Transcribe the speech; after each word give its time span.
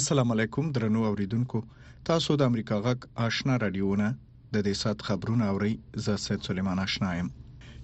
السلام 0.00 0.36
علیکم 0.36 0.70
درنو 0.76 1.06
اوریدونکو 1.14 1.64
تاسو 2.12 2.38
د 2.44 2.52
امریکا 2.54 2.82
غږ 2.90 3.10
آشنا 3.30 3.58
رادیو 3.66 3.94
نه 4.04 4.12
د 4.20 4.54
دې 4.60 4.84
سات 4.84 5.08
خبرونه 5.10 5.50
اوري 5.56 5.74
زه 6.10 6.20
سید 6.28 6.46
سليمان 6.52 6.84
آشنایم 6.88 7.34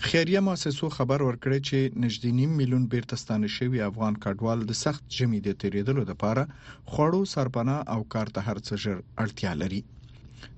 خیریه 0.09 0.41
مؤسسو 0.47 0.87
خبر 0.95 1.21
ورکړی 1.25 1.59
چې 1.69 1.79
نږدې 2.05 2.31
نیم 2.39 2.55
میلیون 2.61 2.87
بیرتستانه 2.95 3.51
شوی 3.57 3.81
افغان 3.89 4.15
کډوال 4.25 4.65
د 4.71 4.79
سخت 4.79 5.05
جمی 5.17 5.39
د 5.45 5.53
تیریدلو 5.65 6.03
لپاره 6.09 6.43
خوړو 6.93 7.21
سرپناه 7.33 7.85
او 7.95 7.99
کار 8.15 8.33
ته 8.39 8.45
هرڅه 8.47 8.79
ژر 8.85 8.97
اړتیا 9.25 9.53
لري 9.61 9.79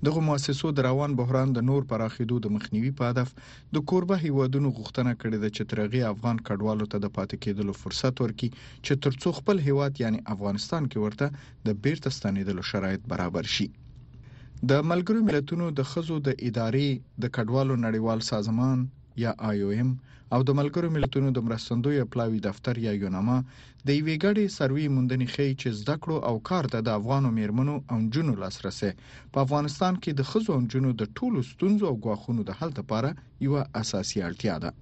دغه 0.08 0.22
مؤسسو 0.28 0.70
د 0.78 0.86
روان 0.88 1.18
بحران 1.20 1.52
د 1.58 1.66
نور 1.70 1.84
پراخیدو 1.92 2.38
د 2.46 2.54
مخنیوي 2.56 2.92
په 3.02 3.10
هدف 3.12 3.34
د 3.74 3.84
کوربه 3.92 4.18
هیوادونو 4.24 4.72
غوښتنه 4.78 5.12
کړې 5.20 5.38
ده 5.42 5.50
چې 5.56 5.68
ترغي 5.74 6.02
افغان 6.14 6.40
کډوالو 6.48 6.88
ته 6.94 7.04
د 7.06 7.14
پاتې 7.16 7.36
کېدلو 7.44 7.76
فرصت 7.82 8.24
ورکړي 8.26 8.50
چې 8.56 9.02
ترڅو 9.06 9.34
خپل 9.42 9.62
هیواد 9.70 10.02
یعنی 10.06 10.22
افغانستان 10.38 10.90
کې 10.90 10.98
ورته 11.04 11.64
د 11.68 11.78
بیرتستانېدلو 11.84 12.66
شرایط 12.72 13.06
برابر 13.14 13.52
شي 13.58 13.68
د 13.76 14.91
ملګرو 14.91 15.26
ملتونو 15.30 15.70
د 15.82 15.91
خزو 15.94 16.20
د 16.30 16.36
ادارې 16.48 16.91
د 17.26 17.34
کډوالو 17.36 17.80
نړیوال 17.86 18.28
سازمان 18.34 18.91
یا 19.16 19.34
آی 19.38 19.60
او 19.64 19.70
ایم 19.74 19.90
او 20.34 20.38
د 20.48 20.56
ملګرو 20.58 20.88
ملتونو 20.94 21.32
د 21.34 21.44
مرستندوی 21.48 22.02
پلاوی 22.14 22.38
دفتر 22.46 22.78
یا 22.84 22.94
یوناما 22.94 23.36
د 23.42 23.92
یوې 23.98 24.16
غړې 24.24 24.46
سروي 24.54 24.86
موندنې 24.94 25.26
خي 25.34 25.46
چې 25.50 25.78
زده 25.80 25.96
کړو 26.04 26.16
او 26.30 26.34
کار 26.48 26.68
ته 26.72 26.80
د 26.88 26.96
افغانو 27.00 27.30
میرمنو 27.36 27.74
او 27.92 27.98
جنونو 28.16 28.40
لاسرسي 28.44 28.90
په 29.36 29.44
افغانستان 29.46 30.00
کې 30.00 30.20
د 30.20 30.28
خزو 30.30 30.56
او 30.56 30.64
جنونو 30.74 30.96
د 31.04 31.12
ټولو 31.18 31.44
ستونزو 31.50 31.88
او 31.92 31.96
غواخونو 32.06 32.46
د 32.50 32.58
حل 32.60 32.74
لپاره 32.80 33.12
یو 33.46 33.56
اساسي 33.62 34.26
اړتیا 34.30 34.58
ده 34.66 34.74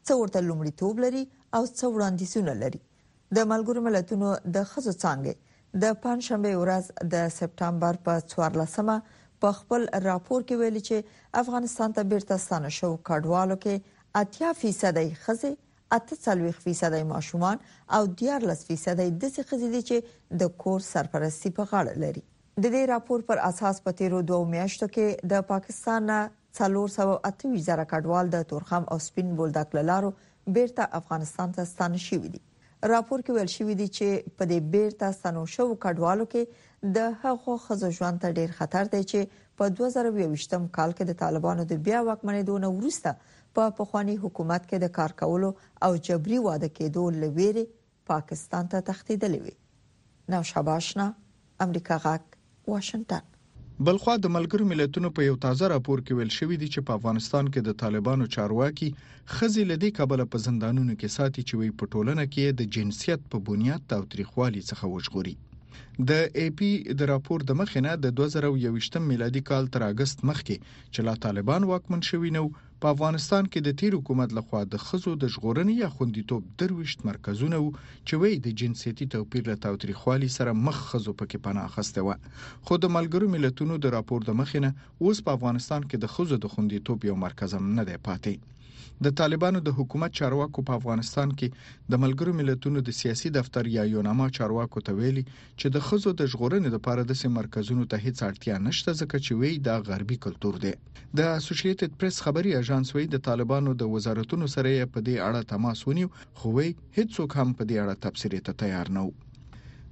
څو 0.07 0.15
ورته 0.21 0.41
لومړیتوب 0.49 0.95
لري 1.05 1.23
او 1.57 1.63
څو 1.77 1.85
وړاندیزونه 1.95 2.53
لري 2.63 2.81
د 3.37 3.47
ملګرو 3.51 3.79
ملتونو 3.87 4.27
د 4.57 4.67
خزو 4.71 4.93
څنګه 4.93 5.81
د 5.83 5.95
پنځشنبه 6.03 6.51
ورځ 6.61 6.91
د 7.13 7.25
سپټمبر 7.37 7.99
په 8.07 8.25
14مه 8.27 9.23
په 9.45 9.55
خپل 9.59 9.87
راپور 10.09 10.45
کې 10.47 10.61
ویلي 10.61 10.81
چې 10.89 11.41
افغانستان 11.41 11.95
ته 11.97 12.07
بیرته 12.13 12.39
ستانه 12.45 12.71
شو 12.79 12.91
کډوالو 13.09 13.57
کې 13.65 14.05
اتیا 14.23 14.51
فیصد 14.61 15.01
خزه 15.23 15.53
اته 15.97 16.15
څلويخ 16.25 16.61
فیصد 16.67 16.95
ماشومان 17.13 17.59
او 17.97 18.01
دیار 18.21 18.47
لس 18.51 18.63
فیصد 18.69 19.01
د 19.01 19.25
سې 19.33 19.51
خزه 19.51 19.73
دي 19.73 19.83
چې 19.89 20.39
د 20.43 20.53
کور 20.65 20.87
سرپرستی 20.93 21.51
په 21.59 21.69
غاړه 21.73 22.03
لري 22.05 22.23
د 22.23 22.65
دې 22.69 22.89
راپور 22.93 23.27
پر 23.31 23.43
اساس 23.49 23.83
په 23.87 23.97
تیرو 24.01 24.23
دوه 24.31 24.49
میاشتو 24.55 24.89
کې 24.95 25.29
د 25.33 25.45
پاکستان 25.51 26.13
څلور 26.57 26.89
سو 26.95 27.05
اته 27.29 27.49
وزیر 27.53 27.79
کډوال 27.93 28.29
د 28.35 28.43
تورخم 28.51 28.83
او 28.93 28.97
سپین 29.05 29.31
بولدک 29.39 29.73
لارو 29.87 30.11
بیرته 30.57 30.85
افغانستان 31.01 31.55
ته 31.57 31.67
ستانه 31.71 32.01
شوې 32.09 32.29
دي 32.35 32.41
راپور 32.91 33.23
کې 33.25 33.37
ویل 33.37 33.51
شوې 33.55 33.75
دي 33.81 33.87
چې 33.97 34.35
په 34.39 34.47
دې 34.51 34.59
بیرته 34.75 35.09
ستنو 35.17 35.43
شو 35.55 35.65
کډوالو 35.85 36.27
کې 36.35 36.93
د 36.97 37.15
هغو 37.23 37.57
خزو 37.65 37.89
ژوند 37.99 38.23
ته 38.25 38.37
ډیر 38.39 38.53
خطر 38.59 38.91
دی 38.93 39.01
چې 39.03 39.41
په 39.61 39.69
2023م 39.79 40.69
کال 40.77 40.95
کې 40.97 41.11
د 41.11 41.19
طالبانو 41.23 41.67
د 41.73 41.81
بیا 41.89 41.99
واکمنې 41.99 42.49
دونه 42.51 42.71
ورسته 42.77 43.15
په 43.59 43.75
پخوانی 43.81 44.17
حکومت 44.25 44.69
کې 44.69 44.85
د 44.85 44.95
کار 44.99 45.17
کولو 45.23 45.51
او 45.89 45.91
جبري 46.09 46.41
واده 46.47 46.71
کېدو 46.79 47.11
لويري 47.21 47.65
پاکستان 48.13 48.71
ته 48.75 48.87
تښتېدلې 48.89 49.45
وي 49.45 50.33
نو 50.33 50.49
شباشنا 50.55 51.11
امریکا 51.67 51.99
غاک 52.07 52.35
واشنگټن 52.73 53.33
بلخوا 53.85 54.15
د 54.21 54.25
ملګرو 54.35 54.65
ملتونو 54.71 55.09
په 55.15 55.21
یو 55.29 55.35
تازه 55.45 55.65
راپور 55.73 55.99
کې 56.05 56.13
ویل 56.15 56.31
شوې 56.39 56.57
دي 56.61 56.67
چې 56.73 56.79
په 56.87 56.91
افغانستان 56.97 57.45
کې 57.53 57.59
د 57.63 57.69
طالبانو 57.81 58.25
چارواکي 58.35 58.89
خزي 59.33 59.63
لدی 59.71 59.89
کابل 59.97 60.19
په 60.31 60.37
زندانونو 60.47 60.93
کې 60.99 61.07
ساتي 61.17 61.41
چې 61.49 61.53
وي 61.59 61.69
په 61.79 61.85
ټولنه 61.93 62.23
کې 62.33 62.43
د 62.53 62.61
جنسیت 62.75 63.21
په 63.31 63.37
بنیاد 63.47 63.81
تاوتریخوالي 63.93 64.61
څخه 64.69 64.83
وژغوري 64.93 65.35
د 66.09 66.11
ای 66.39 66.49
پی 66.57 66.69
د 66.99 67.01
راپور 67.13 67.39
د 67.45 67.51
مخې 67.61 67.79
نه 67.85 67.91
د 68.03 68.05
2021 68.19 68.99
میلادي 69.11 69.41
کال 69.49 69.63
تر 69.73 69.81
اگست 69.91 70.17
مخکې 70.29 70.55
چې 70.93 70.99
لا 71.07 71.15
طالبان 71.25 71.61
واکمن 71.71 72.01
شوي 72.11 72.31
نو 72.37 72.43
په 72.81 72.87
افغانستان 72.95 73.43
کې 73.51 73.59
د 73.63 73.69
تیر 73.81 73.93
حکومت 73.99 74.29
لخوا 74.37 74.61
د 74.67 74.75
خزو 74.85 75.13
د 75.19 75.25
ژغورنې 75.33 75.75
یا 75.83 75.89
خوندیتوب 75.95 76.41
درويشت 76.61 76.99
مرکزونه 77.09 77.57
وو 77.61 77.75
چې 78.07 78.13
وای 78.21 78.33
د 78.37 78.47
جنسيتي 78.59 79.05
توپیر 79.15 79.43
له 79.51 79.55
تاوتری 79.65 79.95
خوالي 80.01 80.29
سره 80.37 80.59
مخ 80.65 80.77
خزو 80.91 81.13
پکې 81.19 81.37
پناه 81.47 81.65
اخسته 81.71 82.01
و 82.03 82.09
خو 82.65 82.73
د 82.79 82.85
ملګرو 82.97 83.33
ملتونو 83.35 83.73
د 83.79 83.85
راپور 83.97 84.19
د 84.25 84.31
مخې 84.39 84.59
نه 84.65 84.69
اوس 85.03 85.17
په 85.27 85.31
افغانستان 85.37 85.81
کې 85.89 85.97
د 85.99 86.05
خزو 86.15 86.37
د 86.41 86.45
خوندیتوب 86.55 86.99
یو 87.11 87.15
مرکز 87.25 87.49
هم 87.59 87.65
نه 87.79 87.83
دی 87.91 87.97
پاتې 88.09 88.33
د 89.05 89.07
طالبانو 89.19 89.59
د 89.63 89.69
حکومت 89.77 90.11
چارواکو 90.19 90.59
په 90.67 90.73
افغانستان 90.79 91.29
کې 91.39 91.47
د 91.91 91.93
ملګرو 92.03 92.31
ملتونو 92.39 92.79
د 92.83 92.89
سیاسي 93.01 93.29
دفتر 93.37 93.63
یا 93.77 93.83
یوناما 93.95 94.27
چارواکو 94.37 94.79
ته 94.85 94.91
ویلي 94.99 95.23
چې 95.59 95.67
د 95.69 95.77
خزو 95.87 96.11
د 96.17 96.21
ژغورنې 96.31 96.69
لپاره 96.75 97.01
د 97.05 97.11
سیمه 97.21 97.35
مرکزونو 97.39 97.83
ته 97.91 97.95
هیڅ 98.05 98.17
اړتیا 98.29 98.55
نشته 98.67 98.89
ځکه 99.01 99.15
چې 99.25 99.31
وی 99.41 99.51
دا 99.67 99.75
غربي 99.89 100.17
کلتور 100.25 100.53
دی 100.63 100.73
د 101.17 101.19
اسوسییټډ 101.39 101.91
پریس 101.99 102.15
خبري 102.25 102.51
اژانس 102.61 102.87
وی 102.95 103.05
د 103.09 103.17
طالبانو 103.27 103.71
د 103.75 103.83
وزارتونو 103.93 104.45
سره 104.55 104.69
په 104.93 104.99
دې 105.07 105.15
اړه 105.27 105.47
تماس 105.53 105.77
ونیو 105.87 106.13
خو 106.39 106.47
وی 106.55 106.69
هیڅوک 106.97 107.29
هم 107.39 107.49
په 107.57 107.63
دې 107.69 107.77
اړه 107.83 107.95
تفسیر 108.05 108.33
ته 108.47 108.51
تیار 108.61 108.87
نه 108.95 109.01
وو 109.05 109.11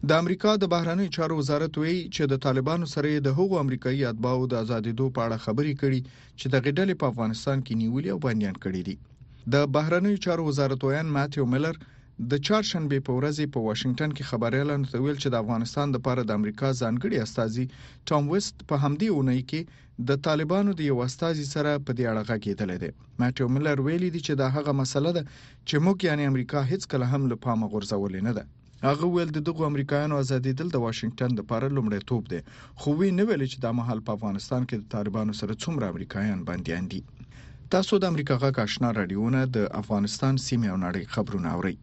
د 0.09 0.11
امریکا 0.21 0.53
د 0.61 0.67
بهرنیو 0.71 1.11
چارو 1.15 1.35
وزارت 1.39 1.77
وایي 1.81 1.99
چې 2.15 2.23
د 2.31 2.39
طالبانو 2.45 2.87
سره 2.93 3.19
د 3.27 3.33
هغو 3.37 3.59
امریکایي 3.59 4.01
اتباعو 4.07 4.47
د 4.53 4.55
ازادېدو 4.63 5.05
په 5.17 5.21
اړه 5.25 5.43
خبرې 5.45 5.73
کړي 5.81 5.99
چې 6.39 6.45
د 6.53 6.55
غډلې 6.65 6.95
په 7.03 7.09
افغانستان 7.11 7.61
کې 7.67 7.77
نیولې 7.83 8.09
او 8.15 8.19
باندېان 8.25 8.57
کړې 8.65 8.81
دي 8.87 8.95
د 9.53 9.69
بهرنیو 9.75 10.21
چارو 10.25 10.47
وزارت 10.47 10.81
ویان 10.87 11.13
ماتیو 11.17 11.45
ملر 11.53 11.79
د 12.33 12.41
چهارشنبه 12.47 12.99
په 13.09 13.15
ورځ 13.19 13.39
په 13.53 13.63
واشنگټن 13.67 14.17
کې 14.17 14.29
خبري 14.31 14.61
اعلان 14.63 14.83
ویل 14.93 15.21
چې 15.21 15.29
د 15.35 15.41
افغانستان 15.45 15.95
لپاره 15.97 16.21
د 16.27 16.37
امریکا 16.39 16.67
ځانګړي 16.81 17.17
استاذي 17.27 17.65
ټام 18.09 18.23
وست 18.33 18.55
په 18.71 18.75
همدې 18.83 19.09
اونۍ 19.15 19.41
کې 19.51 19.61
د 20.11 20.21
طالبانو 20.27 20.73
د 20.73 20.81
یو 20.91 20.97
استاذي 21.07 21.45
سره 21.55 21.71
په 21.85 21.91
دې 21.97 22.05
اړه 22.11 22.27
غږیدل 22.29 22.75
دي 22.83 22.91
ماتیو 23.23 23.49
ملر 23.55 23.77
ویلي 23.87 24.11
دي 24.17 24.21
چې 24.27 24.33
دا 24.43 24.47
هغه 24.57 24.71
مسله 24.83 25.11
ده 25.19 25.23
چې 25.29 25.75
موږ 25.87 25.97
یعنی 26.09 26.29
امریکا 26.33 26.65
هیڅ 26.73 26.89
کله 26.95 27.05
هم 27.15 27.21
لپاره 27.35 27.61
مغورځول 27.63 28.19
نه 28.29 28.33
ده 28.39 28.45
هغه 28.89 29.05
ویل 29.09 29.29
د 29.35 29.39
دغو 29.47 29.63
امریکایانو 29.71 30.15
ازادېدل 30.23 30.67
د 30.71 30.77
واشنگټن 30.85 31.31
لپاره 31.39 31.67
لومړیتوب 31.75 32.23
دی 32.31 32.39
خو 32.81 32.89
وی 33.01 33.09
نه 33.19 33.23
ویل 33.27 33.43
چې 33.51 33.57
د 33.59 33.65
مهال 33.77 33.99
په 34.07 34.11
افغانستان 34.17 34.61
کې 34.69 34.75
د 34.79 34.85
طالبانو 34.95 35.33
سره 35.41 35.57
څومره 35.63 35.89
امریکایان 35.93 36.39
بنديان 36.49 36.83
دي 36.93 36.99
تاسو 37.75 37.93
د 37.97 38.03
امریکا 38.13 38.35
غا 38.41 38.49
کاشنا 38.57 38.89
رادیوونه 38.99 39.39
د 39.57 39.57
افغانستان 39.81 40.33
سیمه 40.47 40.67
او 40.73 40.77
نړۍ 40.85 41.05
خبرونه 41.13 41.47
اورئ 41.59 41.73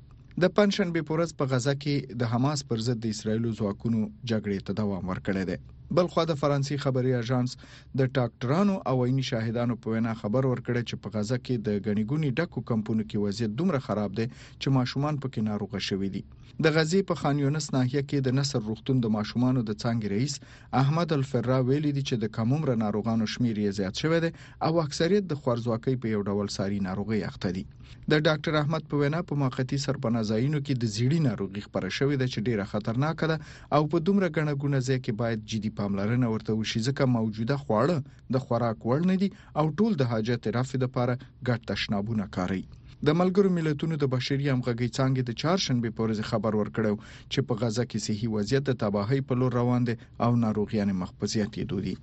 د 0.42 0.44
پنځشنبه 0.58 1.06
پورز 1.12 1.30
په 1.38 1.44
غزا 1.54 1.74
کې 1.84 1.94
د 2.20 2.22
حماس 2.34 2.60
پر 2.72 2.78
ضد 2.88 2.98
د 3.02 3.06
اسرایلو 3.16 3.54
ځواکونو 3.60 4.00
جګړې 4.30 4.58
ته 4.66 4.72
دوام 4.82 5.04
ورکړی 5.12 5.44
دی 5.52 5.58
بلخو 6.00 6.22
د 6.26 6.32
فرانسې 6.42 6.82
خبري 6.84 7.12
اژانس 7.22 7.50
د 7.98 8.00
ډاکټرانو 8.16 8.74
او 8.92 8.96
عیني 9.06 9.24
شاهدانو 9.30 9.74
په 9.82 9.86
وینا 9.96 10.12
خبر 10.20 10.42
ورکړی 10.52 10.82
چې 10.88 10.94
په 11.02 11.08
غزا 11.16 11.38
کې 11.46 11.54
د 11.66 11.68
غنیګونی 11.88 12.36
ډکو 12.42 12.60
کمپونو 12.72 13.02
کې 13.10 13.22
وضعیت 13.26 13.52
دومره 13.62 13.78
خراب 13.88 14.10
دی 14.20 14.26
چې 14.60 14.74
ماشومان 14.78 15.14
پکې 15.22 15.46
ناروغه 15.50 15.78
شوي 15.88 16.10
دي 16.18 16.24
د 16.64 16.66
غزي 16.76 16.98
په 17.10 17.14
خان 17.20 17.36
یونس 17.44 17.66
ناحیه 17.76 18.00
کې 18.08 18.18
د 18.24 18.28
نصر 18.38 18.60
روغتون 18.68 18.96
د 19.02 19.06
ماشومانو 19.16 19.60
د 19.68 19.72
څنګه 19.82 20.06
رئیس 20.14 20.32
احمد 20.80 21.10
الفرا 21.16 21.58
ویلي 21.68 21.92
دی 21.98 22.02
چې 22.08 22.16
د 22.22 22.26
کومره 22.38 22.74
ناروغانو 22.84 23.24
شمیر 23.34 23.56
یې 23.60 23.76
زیات 23.78 23.94
شوی 24.02 24.18
دی 24.24 24.30
او 24.66 24.72
اکثریت 24.86 25.24
د 25.28 25.34
خورځواکۍ 25.42 25.94
په 26.02 26.06
یو 26.14 26.20
ډول 26.30 26.48
ساري 26.56 26.78
ناروغي 26.88 27.20
اخته 27.30 27.50
دي 27.58 27.62
د 28.10 28.12
ډاکټر 28.26 28.52
احمد 28.62 28.84
په 28.90 28.96
وینا 29.02 29.20
په 29.30 29.34
موقتی 29.44 29.78
سرپنازاینو 29.86 30.58
کې 30.66 30.74
د 30.76 30.84
زیړی 30.96 31.20
ناروغي 31.28 31.60
خبره 31.66 31.90
شوې 31.98 32.16
ده 32.22 32.26
چې 32.32 32.44
ډیره 32.48 32.68
خطرناکه 32.72 33.26
ده 33.30 33.36
او 33.78 33.82
په 33.90 33.96
دومره 34.10 34.26
ګڼه 34.36 34.52
ګونه 34.64 34.78
ځای 34.88 34.98
کې 35.04 35.18
باید 35.22 35.46
جدي 35.52 35.70
پاملرنه 35.80 36.28
ورته 36.34 36.52
وشي 36.60 36.80
ځکه 36.88 37.12
موجوده 37.18 37.56
خواړه 37.62 37.96
د 38.34 38.36
خوراک 38.46 38.78
وړ 38.90 39.00
نه 39.12 39.16
دي 39.24 39.28
او 39.60 39.66
ټول 39.80 39.92
د 39.96 40.02
حاجت 40.14 40.44
رافي 40.58 40.78
د 40.80 40.84
لپاره 40.88 41.14
ګټ 41.48 41.60
تشنابونه 41.72 42.24
کاروي 42.38 42.66
د 43.08 43.12
ملګرو 43.18 43.50
ملتونو 43.58 43.94
د 44.00 44.04
بشري 44.14 44.46
همغږي 44.52 44.88
څانګې 44.96 45.22
د 45.28 45.32
چهارشنبه 45.42 45.90
په 45.98 46.02
ورځ 46.06 46.18
خبر 46.30 46.52
ورکړو 46.60 46.90
چې 47.32 47.40
په 47.50 47.54
غزه 47.60 47.84
کې 47.90 48.00
صحي 48.06 48.28
وضعیت 48.32 48.64
د 48.66 48.72
تباہي 48.82 49.20
په 49.30 49.34
لور 49.42 49.52
روان 49.58 49.82
دي 49.90 49.94
او 50.26 50.30
ناروغیان 50.42 50.90
مخ 51.00 51.10
په 51.20 51.24
زیاتې 51.34 51.62
دودي 51.70 51.94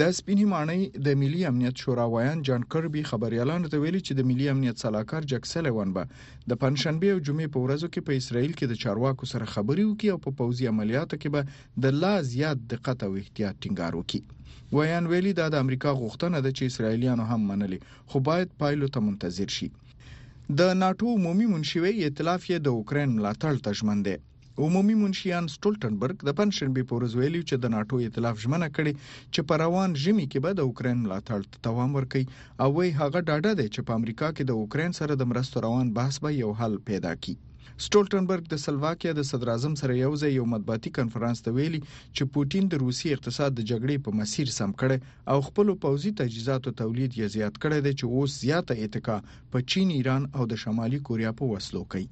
د 0.00 0.02
سپینې 0.18 0.46
مانۍ 0.52 0.82
د 1.06 1.16
ملي 1.22 1.42
امنیت 1.52 1.76
شورا 1.84 2.06
وایان 2.16 2.38
جان 2.48 2.62
کربي 2.74 3.02
خبريالانو 3.12 3.70
ته 3.74 3.80
ویلي 3.84 4.00
چې 4.08 4.12
د 4.18 4.28
ملي 4.32 4.46
امنیت 4.54 4.76
صلاحکار 4.84 5.28
جک 5.32 5.44
سلیوان 5.52 5.96
به 5.96 6.02
د 6.50 6.52
پنځشنبه 6.62 7.14
او 7.16 7.24
جمعې 7.28 7.48
په 7.54 7.58
ورځو 7.64 7.88
کې 7.94 8.06
په 8.06 8.12
اسرایل 8.22 8.52
کې 8.56 8.66
د 8.74 8.80
چارواکو 8.84 9.30
سره 9.32 9.50
خبري 9.54 9.84
وکړي 9.86 10.08
او 10.14 10.18
په 10.26 10.30
پوځي 10.42 10.64
عملیاتو 10.74 11.20
کې 11.22 11.28
به 11.34 11.42
د 11.88 11.98
لا 12.04 12.14
زیات 12.34 12.58
دقت 12.74 12.98
او 13.08 13.12
احتیاط 13.22 13.54
ټینګار 13.62 13.92
وکړي 13.96 14.22
وایان 14.78 15.06
ویلي 15.14 15.32
دا 15.42 15.46
د 15.56 15.62
امریکا 15.66 15.90
غوښتنه 16.02 16.38
ده 16.44 16.50
چې 16.56 16.62
اسرایلیانو 16.74 17.28
هم 17.32 17.40
منلي 17.54 17.78
خو 18.12 18.24
باید 18.30 18.56
پایلو 18.64 18.92
ته 18.94 19.00
منتظر 19.08 19.58
شي 19.58 19.70
د 20.50 20.62
ناتو 20.84 21.06
عمومي 21.18 21.44
منشوي 21.50 21.90
ائتلاف 22.04 22.42
یې 22.50 22.58
د 22.64 22.68
اوکرين 22.78 23.10
ملاتړ 23.18 23.54
ته 23.66 23.70
ژمن 23.78 23.98
دی 24.06 24.16
عمومي 24.66 24.96
منشيان 25.02 25.44
سټولټنبرګ 25.54 26.16
د 26.24 26.30
پنځشنبه 26.40 26.82
په 26.90 26.94
ورځ 26.98 27.12
ویلي 27.20 27.40
چې 27.48 27.56
د 27.58 27.64
ناتو 27.76 27.94
ائتلاف 28.04 28.36
ژمنه 28.44 28.68
کړې 28.76 28.92
چې 29.34 29.40
په 29.48 29.54
روان 29.64 29.90
ژمي 30.02 30.26
کې 30.32 30.38
به 30.46 30.50
د 30.54 30.60
اوکرين 30.68 30.98
ملاتړ 31.04 31.40
ته 31.52 31.56
دوام 31.68 31.90
ورکړي 31.94 32.24
او 32.62 32.68
وی 32.76 32.90
هغه 33.00 33.18
ډاډه 33.28 33.52
دی 33.60 33.68
چې 33.74 33.80
په 33.86 33.92
امریکا 34.00 34.28
کې 34.36 34.44
د 34.48 34.52
اوکرين 34.60 34.92
سره 35.00 35.12
د 35.16 35.24
مرستو 35.32 35.56
روان 35.68 35.86
بحث 36.00 36.14
به 36.26 36.30
یو 36.44 36.50
حل 36.60 36.72
پیدا 36.90 37.12
کړي 37.22 37.36
سټولټنبرګ 37.84 38.42
د 38.48 38.54
سلواکیا 38.64 39.12
د 39.16 39.22
صدراعظم 39.30 39.74
سره 39.80 39.92
یو 40.04 40.12
ځای 40.22 40.32
یو 40.38 40.44
مطبوعاتي 40.54 40.90
کنفرانس 40.98 41.38
ته 41.46 41.50
ویلي 41.56 41.80
چې 42.16 42.22
پوتین 42.34 42.64
د 42.68 42.74
روسي 42.84 43.08
اقتصاد 43.16 43.50
د 43.54 43.60
جګړې 43.70 43.96
په 44.04 44.10
مسیر 44.20 44.48
سم 44.58 44.70
کړي 44.80 44.98
او 45.32 45.38
خپل 45.48 45.66
پوځي 45.84 46.10
تجهیزاتو 46.20 46.74
تولید 46.82 47.10
یې 47.20 47.26
زیات 47.36 47.54
کړی 47.62 47.78
دی 47.86 47.92
چې 47.98 48.04
اوس 48.14 48.30
زیاته 48.44 48.74
اتکا 48.84 49.16
په 49.52 49.58
چین، 49.70 49.88
ایران 49.98 50.22
او 50.36 50.42
د 50.52 50.60
شمالي 50.64 51.00
کوریا 51.06 51.32
په 51.40 51.44
وسلو 51.52 51.82
کوي 51.94 52.06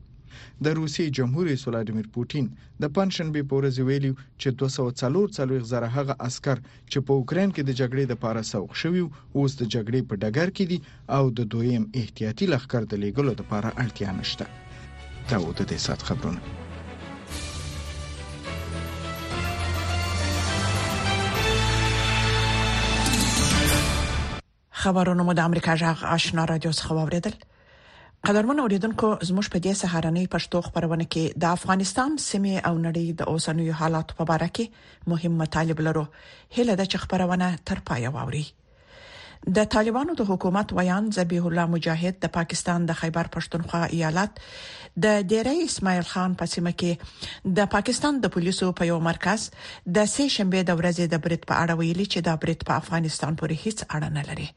د 0.65 0.75
روسي 0.79 1.05
جمهور 1.19 1.45
رئیس 1.51 1.63
ولادمیر 1.67 2.07
پوتین 2.15 2.45
د 2.83 2.85
پنځشنبه 2.97 3.41
په 3.51 3.55
ورځ 3.59 3.75
ویلو 3.89 4.13
چې 4.21 4.49
244 4.63 5.69
زره 5.73 5.89
هغه 5.97 6.15
عسكر 6.29 6.59
چې 6.91 6.99
په 7.07 7.19
اوکرين 7.19 7.51
کې 7.53 7.65
د 7.67 7.79
جګړې 7.81 8.05
د 8.11 8.15
پاره 8.25 8.43
سوق 8.53 8.73
شوی 8.85 9.03
اوس 9.09 9.53
د 9.59 9.63
جګړې 9.75 10.01
په 10.11 10.15
ډګر 10.23 10.49
کې 10.57 10.65
دي 10.73 10.79
او 11.19 11.25
د 11.41 11.51
دویم 11.55 11.85
احتیاطي 12.03 12.47
لخر 12.55 12.83
د 12.89 12.93
لیګلو 13.05 13.33
لپاره 13.41 13.75
اړتیا 13.85 14.11
نشته 14.23 14.53
او 15.31 15.47
د 15.59 15.63
دې 15.71 15.79
سات 15.87 16.01
خبرونه 16.09 16.41
خبرونه 24.85 25.25
مو 25.27 25.33
د 25.39 25.49
امریکا 25.49 25.73
جغ 25.83 25.99
آشنا 26.17 26.45
رادیو 26.53 26.73
څخه 26.81 26.91
واوریدل 27.01 27.35
قدرمن 28.29 28.59
اوریدونکو 28.63 29.09
زموږ 29.29 29.47
په 29.53 29.59
دې 29.65 29.73
سهارنۍ 29.83 30.25
پښتو 30.35 30.59
خبرونه 30.69 31.05
کې 31.13 31.25
د 31.45 31.55
افغانستان 31.59 32.11
سیمه 32.29 32.55
او 32.71 32.75
نړۍ 32.87 33.07
د 33.21 33.31
اوسنوي 33.35 33.73
حالات 33.83 34.09
په 34.19 34.25
اړه 34.37 34.49
کې 34.57 34.67
مهم 35.13 35.33
مطالب 35.45 35.79
لرو 35.91 36.03
هله 36.57 36.73
د 36.83 36.91
چ 36.95 37.03
خبرونه 37.05 37.49
تر 37.71 37.79
پای 37.89 38.07
واوري 38.17 38.45
د 39.57 39.65
طالبانو 39.75 40.13
د 40.19 40.23
حکومت 40.31 40.69
ویان 40.77 41.05
ذبیح 41.17 41.47
الله 41.49 41.65
مجاهد 41.75 42.15
د 42.25 42.31
پاکستان 42.37 42.81
د 42.87 42.91
خیبر 43.01 43.27
پښتونخوا 43.37 43.83
ایالت 43.97 44.33
د 45.05 45.27
ډیری 45.33 45.57
اسماعیل 45.69 46.07
خان 46.13 46.31
په 46.41 46.45
سیمه 46.55 46.73
کې 46.83 46.93
د 47.59 47.69
پاکستان 47.75 48.15
د 48.25 48.33
پولیسو 48.37 48.67
په 48.81 48.91
یو 48.91 48.99
مرکز 49.11 49.41
د 49.55 49.99
سې 50.15 50.27
شنبه 50.37 50.61
د 50.67 50.71
ورځې 50.81 51.05
د 51.15 51.25
برت 51.25 51.43
په 51.51 51.55
اړه 51.63 51.73
ویلي 51.81 52.07
چې 52.13 52.19
دا 52.29 52.35
برت 52.45 52.61
په 52.69 52.73
افغانستان 52.83 53.33
پورې 53.41 53.57
هیڅ 53.65 53.79
اړه 53.95 54.09
نه 54.19 54.23
لري 54.29 54.49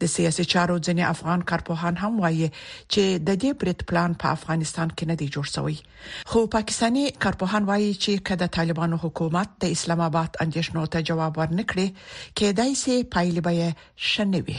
د 0.00 0.10
سیاسي 0.14 0.44
چارو 0.52 0.76
ځنې 0.86 1.04
افغان 1.14 1.40
کارپوهان 1.50 1.94
هم 2.02 2.12
وایي 2.24 2.48
چې 2.92 3.02
د 3.28 3.38
دې 3.42 3.50
برت 3.60 3.78
پلان 3.90 4.10
په 4.22 4.26
افغانستان 4.36 4.88
کې 4.96 5.04
نه 5.10 5.16
دی 5.20 5.26
جوړ 5.34 5.46
شوی 5.54 5.76
خو 6.30 6.38
پاکستانی 6.56 7.04
کارپوهان 7.24 7.62
وایي 7.70 7.90
چې 8.02 8.12
کله 8.30 8.46
طالبانو 8.58 8.96
حکومت 9.04 9.48
د 9.64 9.76
اسلام 9.76 10.00
آباد 10.08 10.30
اندیشنو 10.46 10.82
ته 10.96 11.06
جواب 11.10 11.32
ورنکړي 11.40 11.88
کېدای 12.38 12.72
شي 12.84 12.96
پایلې 13.12 13.42
به 13.46 13.52
شنوي 14.14 14.58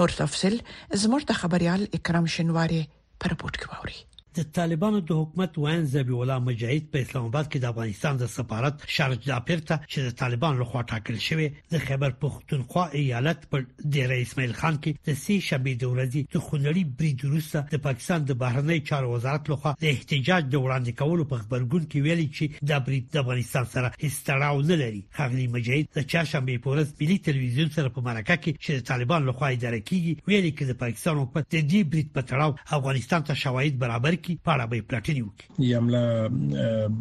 نور 0.00 0.10
تفصيل 0.22 0.56
زموږ 1.02 1.22
د 1.32 1.40
خبريال 1.40 1.80
اکرام 1.98 2.26
شنواري 2.36 2.82
پر 3.24 3.30
پورت 3.42 3.56
کوي 3.66 3.98
د 4.38 4.42
طالبانو 4.56 4.98
د 5.06 5.10
حکومت 5.20 5.56
وین 5.58 5.84
زبی 5.92 6.12
الله 6.22 6.42
مجاهد 6.48 6.84
په 6.90 6.98
اسلام 7.04 7.24
آباد 7.28 7.46
کې 7.52 7.60
د 7.62 7.72
افغانستان 7.74 8.18
د 8.18 8.26
سفارت 8.34 8.82
شارج 8.96 9.22
جعفرته 9.30 9.78
چې 9.92 10.04
د 10.08 10.12
طالبان 10.20 10.58
لخوا 10.60 10.82
ټاکل 10.92 11.16
شوی 11.26 11.46
د 11.72 11.80
خبر 11.86 12.12
پښتونخوا 12.24 12.84
ایالت 13.00 13.46
پر 13.54 13.64
ډیر 13.96 14.12
اسماعیل 14.16 14.52
خان 14.58 14.78
کې 14.84 15.08
د 15.08 15.18
سي 15.22 15.38
شبې 15.46 15.80
د 15.80 15.94
ورځې 15.94 16.34
د 16.34 16.44
خنړي 16.44 16.84
بریډروسه 17.00 17.62
د 17.72 17.82
پاکستان 17.88 18.28
د 18.28 18.38
بهرنی 18.44 18.76
چارو 18.92 19.10
وزارت 19.14 19.50
لخوا 19.54 19.72
د 19.82 19.88
احتجاج 19.94 20.46
د 20.52 20.62
وړاندې 20.66 21.02
کولو 21.02 21.26
په 21.34 21.40
خبرګون 21.42 21.90
کې 21.90 22.06
ویلي 22.06 22.28
چې 22.36 22.70
د 22.72 22.86
بریټ 22.90 23.10
د 23.16 23.20
افغانستان 23.24 23.68
سره 23.74 23.92
هیڅ 24.06 24.20
تړاو 24.30 24.68
نه 24.70 24.78
لري 24.84 25.02
خغلی 25.20 25.48
مجاهد 25.58 25.92
د 25.98 26.08
چاشمې 26.14 26.64
پورس 26.68 26.94
ملي 27.02 27.18
تلویزیون 27.32 27.74
سره 27.80 27.94
په 27.98 28.06
مرکه 28.12 28.38
کې 28.44 28.62
چې 28.66 28.78
د 28.80 28.88
طالبان 28.94 29.28
لخوا 29.32 29.50
اداره 29.58 29.82
کیږي 29.90 30.32
ویلي 30.32 30.54
چې 30.58 30.72
د 30.72 30.80
پاکستان 30.86 31.20
حکومت 31.24 31.52
د 31.58 31.68
دې 31.72 31.92
بریټ 31.92 32.16
په 32.18 32.26
تړاو 32.30 32.80
افغانستان 32.80 33.28
ته 33.32 33.40
شواهد 33.44 33.82
برابر 33.84 34.12
کړي 34.12 34.26
کی 34.28 34.34
په 34.46 34.54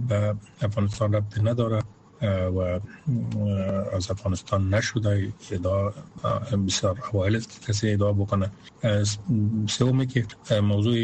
به 0.10 0.20
افغانستان 0.68 1.10
نه 1.12 1.42
نداره 1.50 1.80
و 2.56 2.60
از 3.98 4.04
افغانستان 4.16 4.60
نشده 4.74 5.14
ادعا 5.56 5.84
بسیار 6.68 6.96
اوایل 7.12 7.34
است 7.40 7.52
کسی 7.68 7.84
ادعا 7.94 8.14
بکنه 8.22 8.48
سومی 9.78 10.06
که 10.14 10.22
موضوع 10.72 10.98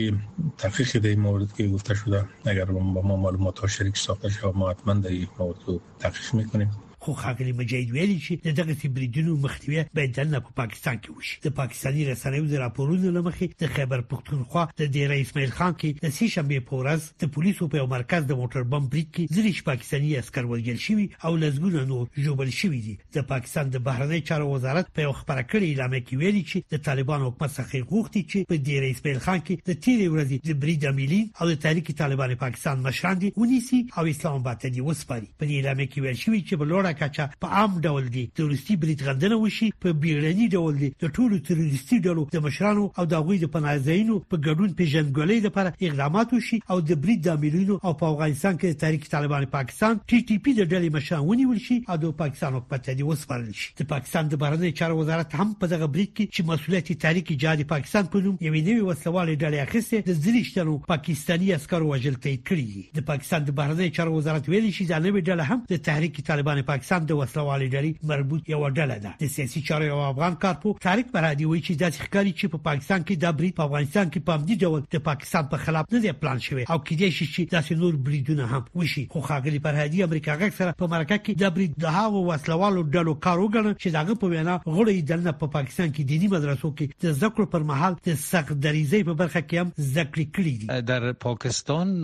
تحقیق 0.61 0.89
در 1.03 1.09
این 1.13 1.19
مورد 1.27 1.49
که 1.57 1.63
گفته 1.75 1.93
شده 1.99 2.19
اگر 2.53 2.65
با 2.65 2.79
ما 2.79 3.15
معلومات 3.23 3.59
ها 3.59 3.67
شریک 3.67 3.97
ساخته 3.97 4.29
شد 4.29 4.51
ما 4.55 4.65
حتما 4.71 4.93
در 4.93 5.09
این 5.09 5.27
مورد 5.39 5.57
تحقیق 5.99 6.29
میکنیم 6.39 6.69
خو 7.03 7.13
خاګلی 7.23 7.51
مجید 7.59 7.91
ویلي 7.91 8.19
چې 8.25 8.33
دغه 8.59 8.73
تبریدونو 8.81 9.35
مخنیوي 9.45 9.83
باید 9.97 10.19
نه 10.33 10.39
په 10.43 10.51
پاکستان 10.59 10.97
کې 10.99 11.09
وشي 11.15 11.39
د 11.45 11.53
پاکستاني 11.55 12.03
رسنیو 12.09 12.45
د 12.51 12.61
راپورونو 12.63 13.09
لمخې 13.17 13.49
د 13.63 13.71
خیبر 13.77 14.03
پختونخوا 14.13 14.61
د 14.81 14.91
ډیر 14.97 15.11
اسماعیل 15.15 15.49
خان 15.57 15.73
کې 15.81 15.99
د 16.05 16.13
سې 16.17 16.29
شنبې 16.35 16.61
په 16.69 16.79
ورځ 16.81 17.09
د 17.23 17.31
پولیسو 17.37 17.67
په 17.73 17.89
مرکز 17.93 18.29
د 18.29 18.37
موټر 18.41 18.63
بم 18.75 18.87
بریک 18.93 19.09
کې 19.09 19.37
ځینې 19.37 19.65
پاکستاني 19.71 20.13
عسكر 20.21 20.47
وژل 20.53 20.79
شوي 20.85 21.07
او 21.25 21.33
لزګونه 21.41 21.83
نو 21.91 21.97
جوړل 22.27 22.53
شوي 22.59 22.79
دي 22.87 22.95
د 23.19 23.27
پاکستان 23.33 23.73
د 23.75 23.83
بهرنی 23.89 24.21
چارو 24.31 24.47
وزارت 24.53 24.93
په 25.01 25.11
خبره 25.19 25.45
کړې 25.49 25.67
اعلان 25.69 25.99
کې 25.99 26.23
ویلي 26.23 26.45
چې 26.53 26.75
د 26.75 26.83
طالبانو 26.87 27.29
حکومت 27.29 27.55
څخه 27.57 27.91
غوښتي 27.91 28.23
چې 28.31 28.53
په 28.53 28.63
ډیر 28.71 28.87
اسماعیل 28.93 29.21
خان 29.27 29.43
کې 29.43 29.69
د 29.69 29.81
تیرې 29.81 30.15
ورځې 30.15 30.53
د 30.53 30.61
بریډ 30.63 30.95
عملی 30.95 31.21
او 31.41 31.51
د 31.51 31.61
تحریک 31.67 31.93
طالبان 32.05 32.37
پاکستان 32.47 32.87
مشران 32.89 33.21
دي 33.27 33.33
ونیسي 33.43 33.83
او 33.97 34.09
اسلام 34.15 34.41
آباد 34.41 34.65
ته 34.65 34.75
دي 34.79 34.87
وسپاري 34.89 35.31
په 35.39 35.51
دې 35.51 35.53
اعلان 35.59 35.85
کې 35.85 36.07
ویل 36.07 36.19
شوی 36.25 36.41
چې 36.47 36.63
بلوړه 36.65 36.91
دا 36.93 36.99
کاچا 36.99 37.25
په 37.41 37.47
عام 37.59 37.73
ډول 37.85 38.05
دي 38.15 38.23
تروریستي 38.37 38.73
بریټ 38.81 38.99
غندنه 39.07 39.37
وشي 39.43 39.67
په 39.83 39.89
بیړني 40.03 40.47
ډول 40.55 40.73
دي 40.81 40.89
د 41.03 41.11
ټولو 41.17 41.35
تروریستي 41.49 41.97
ډلو 42.07 42.25
د 42.35 42.43
مشرانو 42.45 42.83
او 42.99 43.05
د 43.13 43.23
غوي 43.25 43.37
د 43.43 43.49
پناهځایونو 43.55 44.15
په 44.31 44.37
ګډون 44.47 44.69
پیژندګلې 44.79 45.37
لپاره 45.47 45.87
اقدامات 45.89 46.33
وشي 46.37 46.59
او 46.71 46.77
د 46.89 46.99
بریټ 47.05 47.19
د 47.27 47.39
مليونو 47.43 47.77
او 47.87 47.93
په 48.01 48.09
افغانستان 48.13 48.59
کې 48.61 48.81
تاریخ 48.83 49.07
طالبان 49.15 49.45
پاکستان 49.55 49.95
ټي 50.09 50.19
ټي 50.29 50.37
پی 50.45 50.55
د 50.59 50.67
ډلې 50.73 50.95
مشران 50.97 51.23
ونیول 51.31 51.61
شي 51.67 51.77
او 51.93 51.97
د 52.05 52.13
پاکستان 52.23 52.57
په 52.59 52.63
پټدي 52.73 53.09
وسپارل 53.09 53.49
شي 53.61 53.73
د 53.81 53.89
پاکستان 53.93 54.31
د 54.33 54.41
بهرنی 54.45 54.71
چارو 54.81 54.99
وزارت 55.01 55.35
هم 55.39 55.49
په 55.63 55.71
دغه 55.75 55.89
بریټ 55.97 56.11
کې 56.17 56.37
چې 56.37 56.51
مسولیت 56.51 57.01
تاریخ 57.07 57.33
جهاد 57.45 57.65
پاکستان 57.73 58.11
په 58.15 58.27
نوم 58.27 58.37
یوې 58.47 58.61
نوې 58.67 58.83
وسوالې 58.89 59.41
ډلې 59.43 59.59
اخیسته 59.65 60.11
د 60.11 60.21
زریشتلو 60.27 60.77
پاکستانی 60.93 61.51
عسکرو 61.59 61.89
وجل 61.95 62.21
تایید 62.27 62.45
کړی 62.51 62.87
د 63.01 63.07
پاکستان 63.11 63.49
د 63.51 63.57
بهرنی 63.63 63.91
چارو 63.99 64.17
وزارت 64.21 64.51
ویلي 64.53 64.73
چې 64.77 64.93
دا 64.93 65.03
نوې 65.07 65.29
ډله 65.29 65.43
هم 65.53 65.65
د 65.75 65.83
تحریک 65.89 66.21
طالبان 66.31 66.59
پاکستان 66.69 66.81
اکثر 66.83 67.03
د 67.09 67.17
وسلوال 67.17 67.61
ډلې 67.73 67.91
مربوط 68.09 68.49
یو 68.51 68.61
ډله 68.77 68.95
ده 69.03 69.11
د 69.19 69.29
سیاسي 69.33 69.59
چارو 69.67 69.85
یو 69.89 69.97
افغان 70.05 70.33
کارپو 70.45 70.71
تاریخ 70.85 71.11
برادي 71.11 71.45
وایي 71.51 71.61
چې 71.67 71.83
د 71.83 71.99
ښکاری 71.99 72.31
چې 72.39 72.51
په 72.55 72.59
پاکستان 72.65 73.05
کې 73.09 73.21
د 73.23 73.37
بری 73.41 73.51
په 73.59 73.67
افغانستان 73.69 74.09
کې 74.13 74.25
پام 74.29 74.47
دي 74.49 74.57
ډول 74.67 74.81
د 74.95 75.03
پاکستان 75.05 75.47
په 75.53 75.67
خلاف 75.67 75.93
نه 75.95 76.01
دی 76.05 76.11
پلان 76.23 76.41
شوی 76.47 76.65
او 76.65 76.79
کېدای 76.89 77.15
شي 77.19 77.27
چې 77.35 77.53
داسې 77.53 77.83
نور 77.83 77.99
بریدونه 78.07 78.47
هم 78.55 78.67
وشي 78.81 79.03
خو 79.13 79.21
خاګلی 79.29 79.61
برادي 79.67 80.01
امریکا 80.07 80.35
غږ 80.41 80.57
سره 80.57 80.75
په 80.81 80.91
مرکه 80.95 81.19
کې 81.21 81.45
د 81.45 81.53
بری 81.59 81.69
د 81.85 81.95
هغو 81.99 82.25
وسلوالو 82.31 82.83
ډلو 82.97 83.15
کار 83.27 83.39
وګڼل 83.45 83.79
چې 83.83 83.95
داغه 83.99 84.19
په 84.25 84.33
وینا 84.35 84.57
غړي 84.65 85.07
دلنه 85.13 85.35
په 85.45 85.53
پاکستان 85.55 85.89
کې 85.95 86.11
دینی 86.11 86.31
مدرسو 86.35 86.73
کې 86.81 87.07
د 87.07 87.17
ذکر 87.23 87.49
پر 87.55 87.67
مهال 87.71 87.97
د 88.09 88.19
سخت 88.25 88.53
دریزه 88.67 89.01
په 89.13 89.17
برخه 89.23 89.45
کې 89.47 89.55
هم 89.61 89.89
ذکر 90.01 90.25
کړی 90.39 90.53
دی 90.59 90.83
در 90.91 91.07
پاکستان 91.29 91.95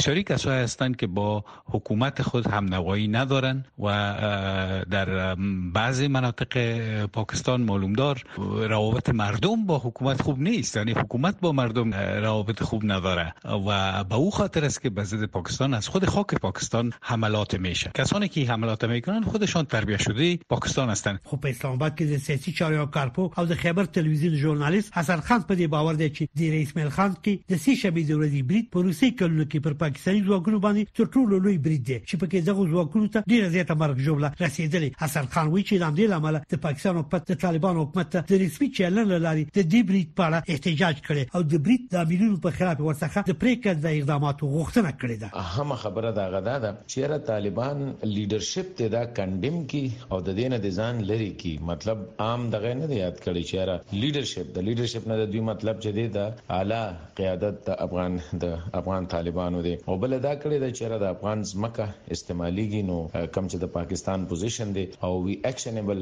بسیاری 0.00 0.26
کسایی 0.34 0.64
هستند 0.66 1.00
که 1.04 1.12
با 1.22 1.28
حکومت 1.76 2.26
خود 2.32 2.50
هم 2.56 2.64
نوایی 2.78 3.06
ندارن 3.20 3.60
و 3.84 3.89
و 3.90 4.84
در 4.90 5.34
بعضی 5.74 6.08
مناطق 6.08 6.58
پاکستان 7.06 7.60
معلوم 7.60 7.92
دار 7.92 8.22
روابط 8.68 9.10
مردم 9.10 9.66
با 9.66 9.78
حکومت 9.78 10.22
خوب 10.22 10.40
نیست 10.40 10.76
یعنی 10.76 10.92
حکومت 10.92 11.40
با 11.40 11.52
مردم 11.52 11.94
روابط 11.94 12.62
خوب 12.62 12.82
نداره 12.84 13.34
و 13.66 14.04
به 14.04 14.14
او 14.14 14.30
خاطر 14.30 14.64
است 14.64 14.80
که 14.82 14.90
بزد 14.90 15.24
پاکستان 15.24 15.74
از 15.74 15.88
خود 15.88 16.04
خاک 16.04 16.26
پاکستان 16.34 16.92
حملات 17.00 17.54
میشه 17.54 17.90
کسانی 17.94 18.28
که 18.28 18.40
حملات 18.44 18.84
میکنن 18.84 19.22
خودشان 19.22 19.64
تربیه 19.64 19.96
شده 19.96 20.36
پاکستان 20.48 20.90
هستند 20.90 21.20
خب 21.24 21.46
اسلام 21.48 21.72
آباد 21.74 21.94
که 21.94 22.18
سیاسی 22.18 22.52
چاریا 22.52 22.86
کارپو 22.86 23.22
او 23.32 23.46
خبر 23.46 23.84
تلویزیون 23.84 24.34
ژورنالیست 24.34 24.98
حسن 24.98 25.20
خان 25.20 25.42
په 25.42 25.66
باور 25.68 25.94
دی 25.94 26.10
چې 26.10 26.28
د 26.36 26.40
رئیس 26.42 26.76
مل 26.76 26.88
خان 26.88 27.14
کې 27.26 27.38
د 27.52 27.56
سی 27.64 27.76
شبي 27.76 28.04
د 28.04 28.12
ورځې 28.12 28.42
برید 28.52 28.70
په 28.72 28.82
روسي 28.82 29.10
کلو 29.10 29.44
پر 29.44 29.72
پاکستاني 29.72 30.20
ځواکونو 30.20 30.58
باندې 30.64 30.90
تر 31.00 31.18
لوی 31.30 31.58
برید 31.58 32.02
چې 32.06 32.14
پکې 32.20 32.46
دغه 32.48 32.70
ځواکونو 32.72 33.08
ته 33.12 33.20
ډیره 33.26 33.48
زیاته 33.56 33.74
مرګ 33.82 34.00
جوړه 34.08 34.30
رسیدلې 34.44 35.04
حسن 35.04 35.28
خان 35.34 35.50
وی 35.52 35.62
چې 35.68 35.82
د 35.82 35.88
امدیل 35.92 36.12
عمل 36.18 36.38
د 36.54 36.60
پاکستان 36.66 36.98
او 37.00 37.04
پد 37.14 37.32
طالبان 37.44 37.78
حکومت 37.82 38.16
د 38.32 38.40
رسمي 38.44 38.68
چلن 38.78 39.12
لاري 39.26 39.44
د 39.58 39.70
دې 39.74 39.82
بریټ 39.92 40.12
په 40.20 40.30
اړه 40.30 40.56
احتجاج 40.56 41.00
کړي 41.08 41.38
او 41.38 41.42
د 41.54 41.62
بریټ 41.68 41.86
د 41.94 42.06
امیرونو 42.06 42.40
په 42.48 42.56
خلاف 42.58 42.82
ورڅخه 42.86 43.24
د 43.30 43.38
پریکړه 43.44 43.84
د 43.86 43.96
اقداماتو 44.00 44.50
غوښتنه 44.56 44.92
کړې 45.02 45.24
ده 45.24 45.44
اهم 45.44 45.76
خبره 45.84 46.12
دا 46.20 46.26
غدا 46.36 46.56
ده 46.66 46.72
چې 46.90 47.12
را 47.14 47.18
طالبان 47.30 47.84
لیدرشپ 48.14 48.72
ته 48.82 48.92
دا 48.96 49.04
کنډم 49.20 49.60
کی 49.74 49.82
او 50.08 50.20
د 50.30 50.38
دینه 50.40 50.60
د 50.66 50.76
ځان 50.82 51.02
لري 51.12 51.30
کی 51.44 51.54
مطلب 51.72 52.04
عام 52.28 52.48
دغه 52.56 52.74
نه 52.82 53.00
یاد 53.00 53.18
کړي 53.22 53.52
چې 53.52 53.70
را 53.70 54.04
لیدرشپ 54.06 54.52
د 54.58 54.68
لیدرشپ 54.70 55.10
نه 55.12 55.20
د 55.22 55.32
دوی 55.34 55.44
مطلب 55.50 55.82
چې 55.84 55.98
دی 56.00 56.16
دا 56.18 56.58
اعلی 56.58 56.82
قیادت 57.22 57.62
د 57.70 57.80
افغان 57.88 58.20
د 58.46 58.54
افغان 58.82 59.10
طالبانو 59.16 59.64
دی 59.68 59.74
او 59.78 59.98
بل 60.06 60.16
دا 60.16 60.36
کړی 60.44 60.66
دا 60.66 60.74
چې 60.74 60.94
را 60.94 61.00
د 61.04 61.12
افغان 61.18 61.46
ځمکه 61.50 62.14
استعماليږي 62.16 62.88
نو 62.92 63.00
کم 63.36 63.50
چې 63.50 63.59
چې 63.60 63.66
د 63.66 63.72
پاکستان 63.72 64.24
پوزیشن 64.32 64.72
دی 64.74 64.84
او 65.06 65.10
وی 65.26 65.34
اکشنبل 65.50 65.98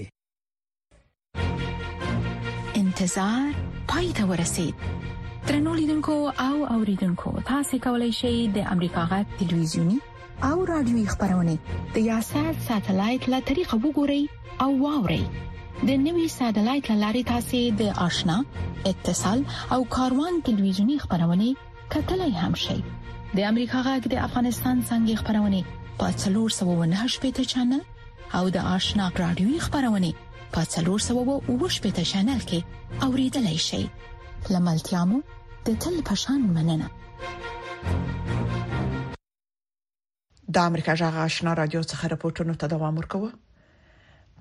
انتظار 2.82 3.50
پای 3.92 4.08
ته 4.20 4.24
ورسید 4.32 4.76
ترنو 5.50 5.72
لیدونکو 5.80 6.16
او 6.48 6.56
اوریدونکو 6.78 7.30
تاسو 7.50 7.74
کولی 7.86 8.08
شئ 8.22 8.32
د 8.56 8.66
امریکا 8.74 9.04
غټ 9.12 9.28
ټلویزیونی 9.44 9.98
او 10.50 10.58
رادیوي 10.72 11.06
خبرونه 11.14 11.56
د 11.98 12.00
یاشر 12.12 12.50
ساتلایت 12.70 13.24
له 13.36 13.40
طریقو 13.52 13.78
وګورئ 13.86 14.22
او 14.68 14.72
واورئ 14.84 15.22
د 15.88 15.90
نوي 16.08 16.28
ساتلایت 16.40 16.88
لارې 17.02 17.22
تاسو 17.32 17.60
د 17.84 17.94
آشنا 18.08 18.38
اتصال 18.94 19.40
او 19.78 19.82
کاروان 20.00 20.34
ټلویزیونی 20.50 20.98
خبرونه 21.06 21.48
کتلای 21.98 22.34
هم 22.42 22.54
شئ 22.66 22.80
د 23.38 23.40
امریکا 23.52 23.80
غږ 23.88 24.02
د 24.14 24.16
افغانستان 24.28 24.78
څنګه 24.90 25.14
خبرونه 25.22 25.60
په 26.00 26.06
398 26.22 27.24
پټ 27.24 27.38
چنل 27.52 27.82
او 28.38 28.44
د 28.56 28.58
آشنا 28.76 29.06
رادیوي 29.24 29.58
خبرونه 29.66 30.10
په 30.54 30.62
398 30.78 31.84
پټ 31.84 31.98
چنل 32.12 32.40
کې 32.50 32.60
اوریدلای 33.08 33.60
شئ 33.68 33.84
لملتيامو 34.54 35.18
د 35.66 35.68
تل 35.84 35.96
پشان 36.08 36.40
مننه 36.56 36.88
د 40.58 40.66
امریکا 40.70 40.94
جغ 41.02 41.14
آشنا 41.28 41.52
رادیو 41.62 41.84
څخه 41.92 42.04
راپورټونه 42.14 42.54
تداوم 42.66 42.96
ورکوه 43.02 43.30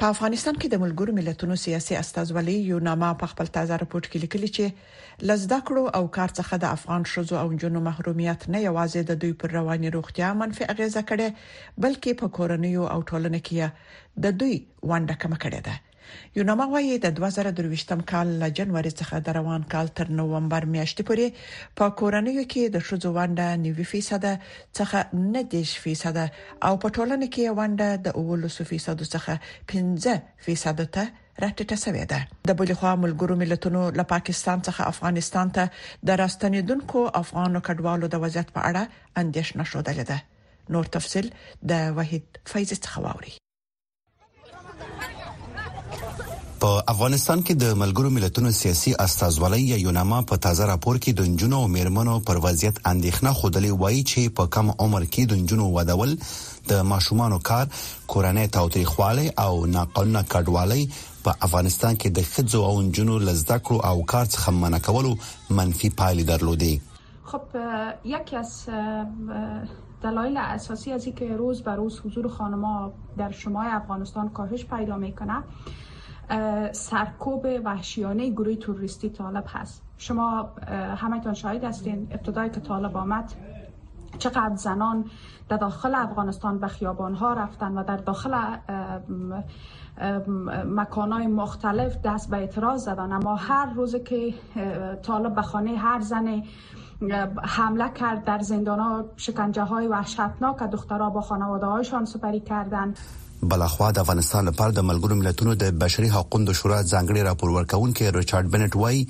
په 0.02 0.10
افغانستان 0.14 0.58
کې 0.62 0.68
د 0.72 0.76
ملګرو 0.82 1.14
ملتونو 1.14 1.54
سیاسي 1.62 1.94
استازولي 2.00 2.52
یو 2.66 2.76
نامه 2.88 3.08
په 3.22 3.30
خپل 3.32 3.48
تازه 3.56 3.78
راپورټ 3.82 4.06
کې 4.10 4.20
لیکلي 4.24 4.50
چې 4.58 5.26
لزدکړو 5.30 5.82
او 6.00 6.04
کار 6.16 6.34
څخه 6.38 6.60
د 6.64 6.74
افغان 6.78 7.06
شوزو 7.14 7.40
او 7.40 7.48
جنو 7.64 7.82
محرومیت 7.88 8.46
نه 8.56 8.62
یوازې 8.68 9.00
د 9.10 9.20
دوی 9.26 9.34
پر 9.42 9.56
رواني 9.58 9.92
روغتیا 9.96 10.30
منفي 10.44 10.70
اغیزه 10.76 11.02
کړي 11.10 11.82
بلکې 11.86 12.20
په 12.22 12.34
کورنیو 12.38 12.86
او 12.94 13.00
ټولنه 13.10 13.42
کې 13.50 14.16
د 14.28 14.40
دوی 14.40 14.56
ونډه 14.90 15.22
کم 15.24 15.34
کړي 15.46 15.60
ده 15.68 15.74
یوناما 16.36 16.66
وايي 16.72 16.94
د 17.04 17.06
2023م 17.18 18.00
کال 18.10 18.28
له 18.42 18.48
جنوري 18.58 18.92
څخه 19.00 19.16
د 19.26 19.36
روان 19.38 19.62
کال 19.74 19.86
تر 20.00 20.06
نوومبر 20.20 20.62
میاشتې 20.74 21.02
پورې 21.08 21.26
په 21.78 21.86
کورنیو 22.00 22.44
کې 22.52 22.62
د 22.74 22.84
شوزو 22.88 23.08
ونده 23.18 23.46
90% 23.62 24.26
څخه 24.78 24.98
نه 25.32 25.40
دیش 25.54 25.70
فیصد 25.84 26.18
او 26.66 26.72
په 26.82 26.88
ټولنه 26.96 27.26
کې 27.34 27.44
ونده 27.60 27.88
د 28.04 28.06
15% 28.34 29.08
څخه 29.14 29.32
15% 29.72 30.86
ته 30.98 31.04
راټیټه 31.42 31.76
شوې 31.84 32.04
ده 32.12 32.20
د 32.50 32.54
بلې 32.60 32.74
خوا 32.78 32.92
ملګرو 33.04 33.34
ملتونو 33.42 33.82
له 33.98 34.04
پاکستان 34.14 34.58
څخه 34.68 34.82
افغانستان 34.92 35.46
ته 35.58 35.64
د 36.08 36.20
راستنیدونکو 36.22 37.00
افغانو 37.22 37.58
کډوالو 37.68 38.06
د 38.14 38.24
وضعیت 38.26 38.48
په 38.56 38.60
اړه 38.68 38.82
اندیښنه 39.22 39.64
شوه 39.70 39.82
ده 40.12 40.18
نور 40.74 40.84
تفصيل 40.96 41.26
د 41.70 41.84
وحید 41.98 42.24
فیض 42.52 42.70
څخه 42.84 42.98
واوري 43.04 43.34
په 46.62 46.70
افغانستان 46.92 47.42
کې 47.46 47.54
د 47.64 47.76
ملګرو 47.80 48.08
ملتونو 48.12 48.50
سیاسي 48.60 48.92
استازولۍ 49.02 49.58
یا 49.72 49.76
یوناما 49.80 50.16
په 50.32 50.36
تازه 50.46 50.64
راپور 50.70 50.96
کې 51.04 51.12
د 51.18 51.36
جنونو 51.42 51.58
او 51.66 51.68
میرمنو 51.74 52.14
پر 52.30 52.40
وضعیت 52.46 52.80
اندېښنه 52.92 53.32
خودلې 53.40 53.70
وایي 53.82 54.00
چې 54.12 54.32
په 54.40 54.44
کم 54.56 54.72
عمر 54.84 55.06
کې 55.12 55.24
د 55.32 55.44
جنونو 55.52 55.66
ودول 55.76 56.14
د 56.74 56.82
ماشومانو 56.94 57.38
کار 57.50 57.70
کورنۍ 58.14 58.50
تاوتریخواله 58.58 59.36
او 59.44 59.62
ناقانونه 59.76 60.24
کډوالۍ 60.34 60.82
په 61.28 61.36
افغانستان 61.50 62.00
کې 62.00 62.20
د 62.20 62.28
خځو 62.34 62.60
او 62.70 62.74
جنونو 62.98 63.22
لزدکړو 63.28 63.78
او 63.90 63.96
کار 64.16 64.26
څخه 64.34 64.56
منع 64.62 64.82
کولو 64.90 65.12
منفي 65.60 65.92
پایلې 66.02 66.30
درلودې 66.34 67.26
خب 67.32 68.14
یکی 68.16 68.36
از 68.36 68.58
دلایل 70.06 70.36
اساسی 70.50 70.92
از 71.00 71.04
اینکه 71.08 71.36
روز 71.44 71.62
به 71.68 71.72
روز 71.82 72.00
حضور 72.04 72.28
خانم 72.38 72.70
در 73.18 73.30
شمال 73.42 73.66
افغانستان 73.82 74.28
کاهش 74.38 74.64
پیدا 74.72 74.96
میکنه 75.04 75.42
سرکوب 76.72 77.46
وحشیانه 77.64 78.30
گروه 78.30 78.54
توریستی 78.54 79.10
طالب 79.10 79.44
هست 79.48 79.82
شما 79.96 80.48
تان 81.24 81.34
شاهد 81.34 81.64
هستین 81.64 82.08
ابتدای 82.10 82.50
که 82.50 82.60
طالب 82.60 82.96
آمد 82.96 83.32
چقدر 84.18 84.54
زنان 84.54 85.04
در 85.48 85.56
داخل 85.56 85.94
افغانستان 85.94 86.58
به 86.58 86.66
خیابان 86.68 87.14
ها 87.14 87.32
رفتن 87.32 87.78
و 87.78 87.84
در 87.84 87.96
داخل 87.96 88.34
مکان 90.66 91.12
های 91.12 91.26
مختلف 91.26 91.96
دست 92.04 92.30
به 92.30 92.36
اعتراض 92.36 92.84
زدن 92.84 93.12
اما 93.12 93.36
هر 93.36 93.72
روز 93.74 93.96
که 93.96 94.34
طالب 95.02 95.34
به 95.34 95.42
خانه 95.42 95.76
هر 95.76 96.00
زن 96.00 96.42
حمله 97.42 97.88
کرد 97.92 98.24
در 98.24 98.38
زندان 98.38 98.78
ها 98.80 99.04
شکنجه 99.16 99.62
های 99.62 99.86
وحشتناک 99.86 100.56
دخترها 100.62 101.10
با 101.10 101.20
خانواده 101.20 101.66
هایشان 101.66 102.04
سپری 102.04 102.40
کردند 102.40 102.98
بلخوا 103.42 103.90
د 103.90 103.98
افغانستان 104.00 104.44
لپاره 104.48 104.72
د 104.76 104.80
ملګرو 104.88 105.16
ملتونو 105.16 105.52
د 105.62 105.74
بشري 105.80 106.08
حقوقو 106.12 106.52
شورا 106.60 106.78
ځانګړي 106.92 107.22
راپور 107.26 107.50
ورکونکي 107.56 108.08
ریچارډ 108.16 108.46
بنټ 108.54 108.76
وای 108.80 109.04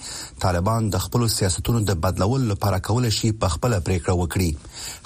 طالبان 0.44 0.90
د 0.94 1.02
خپل 1.04 1.26
سیاستونو 1.37 1.80
د 1.90 1.97
بدلول 2.06 2.42
لپاره 2.52 2.80
کول 2.88 3.06
شي 3.18 3.30
په 3.44 3.49
خپل 3.54 3.76
پریکړه 3.87 4.14
وکړي 4.14 4.50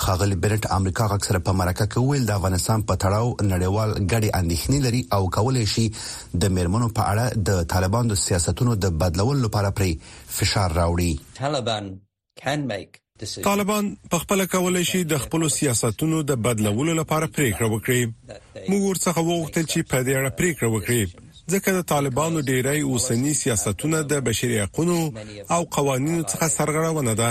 خاغلی 0.07 0.37
بنټ 0.47 0.67
امریکا 0.79 1.07
اکثر 1.19 1.39
په 1.49 1.53
مرکه 1.63 1.87
کې 1.93 2.07
ویل 2.09 2.27
د 2.31 2.41
افغانستان 2.43 2.85
په 2.91 3.03
تړاو 3.05 3.51
نړیوال 3.51 3.95
غړي 3.99 4.35
اندېښنې 4.41 4.87
لري 4.87 5.05
او 5.19 5.29
کول 5.39 5.61
شي 5.75 5.87
د 6.45 6.55
میرمنو 6.59 6.89
په 6.99 7.09
اړه 7.13 7.45
د 7.51 7.63
طالبان 7.77 8.13
د 8.13 8.21
سیاستونو 8.25 8.75
د 8.87 8.97
بدلول 9.05 9.45
لپاره 9.47 9.77
پری 9.83 9.95
فشار 10.41 10.77
راوړي 10.81 11.41
طالبان 11.43 11.89
can 12.43 12.63
make 12.73 13.02
طالبان 13.49 13.85
په 14.11 14.17
خپل 14.23 14.39
کولای 14.55 14.85
شي 14.91 15.01
د 15.05 15.15
خپل 15.25 15.43
سیاستونو 15.59 16.17
د 16.31 16.33
بدلولو 16.45 16.93
لپاره 17.01 17.33
پریکړه 17.37 17.67
وکړي 17.71 18.01
موږ 18.71 18.81
ورڅخه 18.85 19.21
وغوښتل 19.25 19.65
چې 19.73 19.79
په 19.91 19.97
دې 20.07 20.13
اړه 20.21 20.31
پریکړه 20.39 20.69
وکړي 20.71 21.03
ځکه 21.51 21.71
د 21.75 21.81
طالبانو 21.93 22.41
ډیری 22.51 22.81
اوسنی 22.81 23.35
سیاستونه 23.43 23.99
د 24.11 24.15
بشري 24.27 24.59
حقوقو 24.61 25.15
او 25.55 25.63
قوانینو 25.77 26.23
څخه 26.31 26.49
سرغړونه 26.57 27.13
ده 27.21 27.31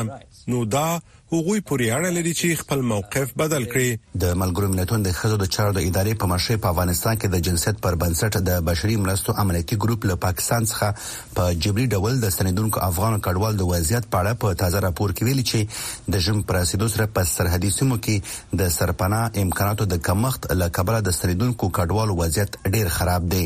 نو 0.52 0.60
دا 0.76 1.00
هغوی 1.36 1.60
پورې 1.62 1.86
اړه 1.98 2.10
لري 2.18 2.34
چې 2.40 2.48
خپل 2.62 2.80
موقف 2.92 3.28
بدل 3.42 3.64
کړي 3.72 3.90
د 4.24 4.34
ملګرو 4.42 4.68
ملتونو 4.76 5.04
د 5.04 5.12
خزو 5.20 5.38
د 5.44 5.48
چارو 5.56 5.74
د 5.78 5.80
ادارې 5.88 6.14
په 6.22 6.26
مشه 6.34 6.58
په 6.64 6.68
افغانستان 6.74 7.16
کې 7.18 7.28
د 7.30 7.36
جنسیت 7.48 7.80
پر 7.86 7.96
بنسټ 8.02 8.38
د 8.50 8.60
بشري 8.72 8.96
مرستو 9.04 9.36
امنیتي 9.44 9.76
ګروپ 9.86 10.06
له 10.12 10.16
پاکستان 10.28 10.66
څخه 10.72 11.32
په 11.40 11.44
جبري 11.66 11.88
ډول 11.96 12.20
د 12.26 12.30
سندونکو 12.38 12.80
افغان 12.90 13.18
کډوال 13.20 13.54
د 13.58 13.62
وضعیت 13.74 14.12
په 14.12 14.18
اړه 14.22 14.34
په 14.42 14.60
تازه 14.66 14.80
راپور 14.90 15.10
کې 15.16 15.26
ویلي 15.28 15.46
چې 15.52 16.14
د 16.16 16.28
جم 16.28 16.42
پراسیدو 16.54 16.88
سره 16.98 17.06
په 17.16 17.24
سرحدي 17.38 17.72
سیمو 17.80 17.98
کې 18.04 18.60
د 18.64 18.72
سرپناه 18.80 19.32
امکاناتو 19.48 19.90
د 19.96 20.04
کمښت 20.10 20.52
لکه 20.64 20.88
بل 20.92 21.02
د 21.10 21.18
سندونکو 21.20 21.70
کډوالو 21.80 22.22
وضعیت 22.24 22.60
ډیر 22.78 22.88
خراب 23.00 23.32
دی 23.36 23.46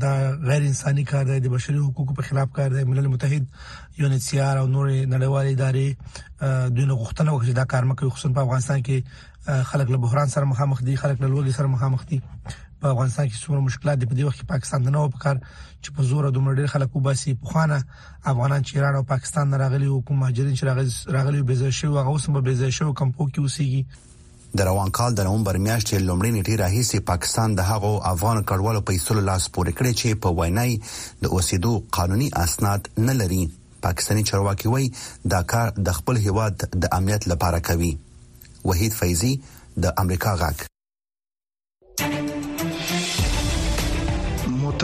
دا 0.02 0.12
غیر 0.52 0.68
انساني 0.72 1.06
کار 1.14 1.26
دی 1.32 1.40
د 1.48 1.54
بشري 1.56 1.80
حقوقو 1.86 2.18
په 2.20 2.28
خلاف 2.32 2.52
کار 2.60 2.76
دی 2.78 2.84
ملل 2.92 3.08
متحد 3.16 3.46
یو 4.02 4.12
ان 4.12 4.20
سی 4.28 4.44
آر 4.50 4.62
او 4.64 4.68
نورې 4.76 5.10
نړیوالې 5.16 5.56
ادارې 5.56 6.70
دونه 6.76 7.00
غوښتنه 7.02 7.32
وکړه 7.32 7.48
چې 7.48 7.56
دا 7.62 7.68
کار 7.76 7.90
مکوي 7.92 8.12
خصوصا 8.18 8.36
په 8.38 8.48
افغانستان 8.50 8.84
کې 8.90 9.66
خلک 9.74 9.92
له 9.98 10.06
بحران 10.08 10.28
سره 10.38 10.54
مخامخ 10.54 10.84
دي 10.90 10.98
خلک 11.06 11.22
له 11.28 11.34
لوږې 11.34 11.56
سره 11.62 11.68
مخامخ 11.76 12.06
دي 12.14 12.22
په 12.82 12.88
افغانستان 12.94 13.30
کې 13.30 13.40
څومره 13.46 13.66
مشکلات 13.68 13.98
دي 14.02 14.06
په 14.10 14.16
دې 14.18 14.24
وخت 14.28 14.40
کې 14.40 14.50
پاکستان 14.52 14.82
نه 14.96 15.02
و 15.06 15.12
پکار 15.16 15.36
چې 15.84 15.90
په 15.98 16.06
زور 16.10 16.24
د 16.32 16.38
مړ 16.48 16.52
ډیر 16.62 16.68
خلکو 16.74 17.04
باسي 17.08 17.34
په 17.42 17.46
خوانه 17.54 17.78
افغانان 18.32 18.62
چې 18.68 18.72
ایران 18.76 18.96
او 19.00 19.04
پاکستان 19.12 19.50
نه 19.54 19.58
راغلي 19.62 19.90
حکومت 19.94 20.22
مهاجرین 20.24 20.56
چې 20.60 21.16
راغلي 21.18 21.42
بيزه 21.54 21.70
شو 21.80 21.90
هغه 21.96 22.08
اوس 22.14 22.28
هم 22.30 22.42
بيزه 22.50 22.70
شو 22.80 22.92
کمپو 23.02 23.28
کې 23.30 23.40
اوسېږي 23.44 23.84
د 24.62 24.70
روان 24.70 24.92
کال 25.00 25.16
د 25.18 25.26
نومبر 25.30 25.58
میاشتې 25.66 26.06
لومړۍ 26.08 26.30
نیټه 26.36 26.56
راهیسې 26.64 27.06
پاکستان 27.10 27.56
د 27.60 27.68
هغو 27.72 27.92
افغان 28.12 28.44
کډوالو 28.52 28.82
پیسو 28.92 29.18
لاس 29.30 29.50
پورې 29.58 29.82
کړی 29.82 30.02
چې 30.02 30.24
په 30.26 30.40
وینای 30.40 30.78
د 30.78 31.34
اوسېدو 31.34 31.74
قانوني 32.00 32.30
اسناد 32.46 32.90
نه 33.10 33.18
لري 33.24 33.42
پاکستانی 33.90 34.24
چارواکي 34.32 34.72
وایي 34.76 34.88
دا 35.36 35.42
کار 35.54 35.74
د 35.90 36.00
خپل 36.00 36.24
هیواد 36.30 36.64
د 36.86 36.90
امنیت 37.02 37.28
لپاره 37.34 37.62
کوي 37.70 37.92
وحید 38.72 38.98
فیضی 39.02 39.34
د 39.86 39.94
امریکا 40.06 40.34
غاک 40.44 40.66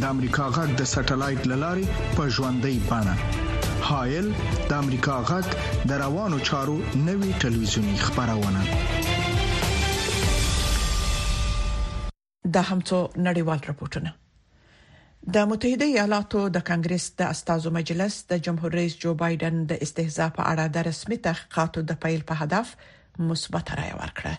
د 0.00 0.10
امریکا 0.14 0.44
غږ 0.56 0.70
د 0.80 0.84
سټلایټ 0.90 1.40
للارې 1.50 2.12
په 2.18 2.24
ژوندۍ 2.34 2.76
بانه 2.90 3.88
هایل 3.88 4.28
د 4.68 4.70
امریکا 4.82 5.16
غږ 5.30 5.56
د 5.90 5.98
روانو 6.02 6.38
چارو 6.48 6.76
نوي 7.08 7.32
ټلویزیونی 7.42 7.96
خبرونه 8.04 8.62
دا 12.54 12.62
همڅو 12.70 13.00
نړیوال 13.26 13.60
راپورټونه 13.68 14.10
د 15.38 15.50
متحده 15.50 15.90
ایالاتو 15.94 16.44
د 16.56 16.64
کانګرس 16.70 17.10
د 17.20 17.36
استازو 17.36 17.74
مجلس 17.78 18.16
د 18.32 18.42
جمهور 18.48 18.78
رئیس 18.80 18.96
جو 19.04 19.14
بایدن 19.24 19.60
د 19.74 19.82
استهزاء 19.88 20.30
په 20.38 20.48
اړه 20.52 20.74
د 20.78 20.88
رسمي 20.90 21.20
تحقیقاتو 21.28 21.84
د 21.92 22.00
پیل 22.06 22.24
په 22.32 22.40
هدف 22.44 22.74
مثبت 23.28 23.72
رای 23.78 23.90
ورکړه 24.00 24.34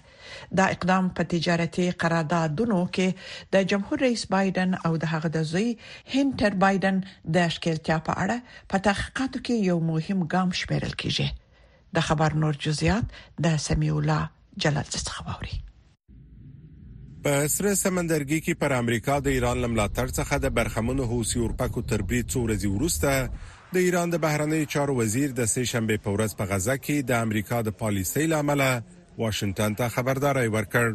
دا 0.57 0.65
اقدام 0.75 1.09
په 1.15 1.23
تجارتي 1.33 1.85
قراردادونو 2.03 2.79
کې 2.97 3.49
د 3.53 3.69
جمهور 3.73 4.01
رئیس 4.07 4.25
بایدن 4.35 4.75
او 4.85 4.91
د 5.03 5.13
هغه 5.13 5.29
د 5.35 5.43
زوی 5.53 5.67
هینټر 6.15 6.57
بایدن 6.65 7.01
د 7.37 7.47
شکلتیا 7.57 7.97
په 8.09 8.13
اړه 8.25 8.67
په 8.73 8.83
تحقیقاتو 8.89 9.43
کې 9.45 9.69
یو 9.71 9.77
مهم 9.91 10.19
ګام 10.35 10.49
شمیرل 10.61 10.93
کیږي 11.03 11.99
د 11.99 12.07
خبر 12.11 12.37
نور 12.43 12.61
جزئیات 12.67 13.19
د 13.47 13.55
سمیولا 13.67 14.19
جلال 14.65 14.87
څخه 14.95 15.29
ووري 15.29 15.59
په 17.25 17.33
سره 17.53 17.71
سمندرګي 17.79 18.39
کې 18.45 18.53
پر 18.61 18.71
امریکا 18.81 19.15
د 19.25 19.35
ایران 19.37 19.59
لملاتړ 19.65 20.07
څخه 20.19 20.35
د 20.45 20.53
برخمنو 20.59 21.03
حوثي 21.11 21.39
اورپکو 21.41 21.81
تربیت 21.91 22.25
څو 22.35 22.39
ورځې 22.45 22.69
ورسته 22.75 23.13
د 23.75 23.77
ایران 23.87 24.07
د 24.11 24.15
بهرنیو 24.23 24.65
چارو 24.71 24.93
وزیر 24.95 25.27
د 25.35 25.41
سه 25.49 25.63
شنبه 25.71 25.95
په 26.05 26.13
ورځ 26.15 26.31
په 26.39 26.43
غزه 26.47 26.73
کې 26.77 26.95
د 27.09 27.11
امریکا 27.25 27.57
د 27.67 27.69
پالیسۍ 27.81 28.25
لامل 28.31 28.61
واشنگټن 29.19 29.77
ته 29.81 29.85
خبرداري 29.93 30.49
ورکړ 30.55 30.87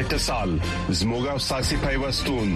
اتصال 0.00 0.50
زموږه 1.00 1.34
ساسي 1.50 1.76
پیوستون 1.84 2.48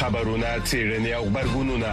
خبرونه 0.00 0.48
چیرنی 0.72 1.12
او 1.20 1.24
خبرګونونه 1.30 1.92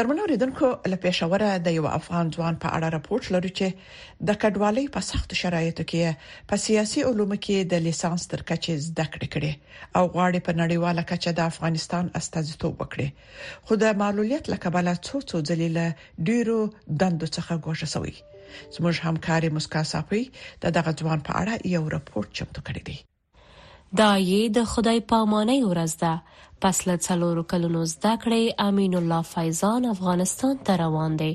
قدرمنو 0.00 0.24
ریدونکو 0.30 0.68
له 0.90 0.96
پېښوره 1.04 1.48
د 1.66 1.74
یو 1.78 1.86
افغان 1.98 2.26
ځوان 2.36 2.54
په 2.62 2.68
اړه 2.76 2.88
راپورټ 2.96 3.24
لري 3.34 3.50
چې 3.58 3.66
د 4.28 4.38
کډوالۍ 4.44 4.84
په 4.94 5.00
سخت 5.10 5.30
شرایطو 5.40 5.84
کې 5.90 6.06
په 6.52 6.62
سیاسي 6.66 7.00
علومو 7.08 7.36
کې 7.46 7.56
د 7.72 7.82
لیسانس 7.86 8.22
تر 8.34 8.40
کچې 8.50 8.74
زده 8.86 9.04
کړې 9.16 9.28
کړې 9.34 9.52
او 9.96 10.04
غواړي 10.14 10.40
په 10.46 10.52
نړیواله 10.62 11.02
کچه 11.10 11.30
د 11.34 11.40
افغانستان 11.52 12.04
استازیتوب 12.22 12.74
وکړي 12.78 13.08
خو 13.66 13.72
د 13.82 13.94
معلولیت 14.04 14.44
لکبل 14.52 14.86
څو 15.10 15.16
څو 15.34 15.42
ذلیل 15.52 15.78
ډیرو 16.30 16.58
دندو 17.04 17.26
څخه 17.36 17.52
ګوښه 17.68 17.86
شوی 17.94 18.16
زموږ 18.76 18.94
همکاري 19.10 19.48
مسکا 19.58 19.82
صافي 19.94 20.22
د 20.66 20.76
دغه 20.80 20.90
ځوان 21.00 21.18
په 21.30 21.40
اړه 21.40 21.54
یو 21.76 21.84
راپورټ 21.98 22.28
چمتو 22.42 22.60
کړی 22.70 22.82
دی 22.90 22.96
دا 23.98 24.10
یې 24.16 24.42
د 24.56 24.64
خدای 24.72 24.98
پامانۍ 25.12 25.60
ورځ 25.70 25.94
ده 26.02 26.58
پس 26.66 26.82
له 26.88 26.96
څلورو 27.06 27.42
کلونو 27.52 27.80
زده 27.92 28.12
کړې 28.24 28.60
امین 28.64 28.94
الله 29.00 29.26
فیضان 29.30 29.88
افغانستان 29.92 30.60
ته 30.68 30.76
روان 30.82 31.16
دی 31.22 31.30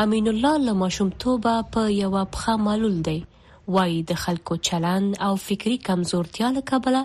امین 0.00 0.28
الله 0.28 0.58
له 0.64 0.72
ماشومتوبه 0.80 1.56
په 1.72 1.82
یو 1.94 2.20
پخه 2.34 2.52
معلول 2.66 2.94
دی 3.08 3.16
وایي 3.74 3.96
د 4.10 4.20
خلکو 4.22 4.56
چلند 4.68 5.16
او 5.26 5.32
فکری 5.46 5.76
کمزورتیا 5.88 6.48
له 6.54 6.62
کبله 6.70 7.02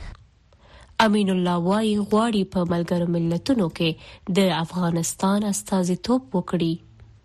امین 1.09 1.31
الله 1.35 1.57
وای 1.69 1.91
غواړي 2.11 2.43
په 2.57 2.61
ملګرو 2.73 3.07
ملتونو 3.19 3.69
کې 3.81 4.39
د 4.41 4.57
افغانستان 4.65 5.41
استازي 5.53 5.97
توپ 6.09 6.23
وکړي 6.41 6.73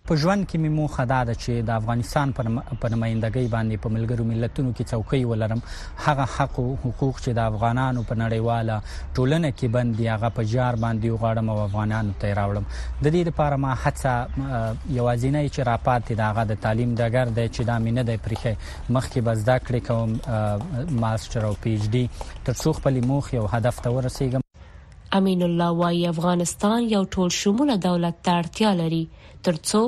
په 0.10 0.16
ژوند 0.24 0.44
کې 0.50 0.58
مې 0.64 0.70
موخه 0.80 1.04
دا 1.12 1.18
ده 1.30 1.34
چې 1.44 1.64
د 1.70 1.72
افغانستان 1.80 2.30
پر 2.36 2.48
نمائندګۍ 2.94 3.48
باندې 3.56 3.80
په 3.86 3.90
ملګرو 3.96 4.26
ملتونو 4.30 4.70
کې 4.78 4.90
څوکۍ 4.92 5.24
ولرم 5.32 5.64
هغه 6.06 6.26
حق 6.36 6.60
او 6.64 6.68
حقوق 6.84 7.20
چې 7.24 7.32
د 7.40 7.50
افغانانو 7.52 8.04
په 8.12 8.20
نړیواله 8.22 8.76
ټولنه 9.18 9.52
کې 9.58 9.76
باندې 9.76 10.16
هغه 10.16 10.30
په 10.38 10.48
جار 10.54 10.80
باندې 10.86 11.12
وغواړم 11.14 11.52
او 11.56 11.58
افغانانو 11.66 12.16
ته 12.24 12.34
راوړم 12.40 12.70
د 13.08 13.14
دې 13.18 13.24
لپاره 13.30 13.62
ما 13.66 13.76
هڅه 13.84 14.96
یوازینی 15.00 15.44
چې 15.50 15.70
راپاتې 15.72 16.20
د 16.22 16.30
هغه 16.30 16.48
د 16.54 16.62
تعلیم 16.68 16.96
دګر 17.04 17.36
دی 17.40 17.48
چې 17.58 17.70
دا 17.72 17.80
مینه 17.88 18.08
د 18.12 18.22
پرخه 18.28 18.56
مخکې 18.64 19.30
بس 19.30 19.46
دا 19.52 19.60
کړی 19.70 19.82
کوم 19.88 21.00
ماستر 21.06 21.50
او 21.52 21.56
پی 21.66 21.78
ایچ 21.78 21.92
ډی 21.94 22.06
ترڅو 22.50 22.76
خپل 22.82 23.04
موخه 23.14 23.38
او 23.46 23.48
هدف 23.60 23.84
ته 23.88 23.98
ورسیږم 23.98 25.16
امین 25.20 25.42
الله 25.46 25.80
وايي 25.80 26.08
افغانستان 26.16 26.90
یو 26.96 27.04
ټول 27.16 27.38
شموله 27.44 27.76
دولت 27.92 28.24
ته 28.28 28.42
اړتیا 28.42 28.72
لري 28.84 29.08
ترڅو 29.48 29.82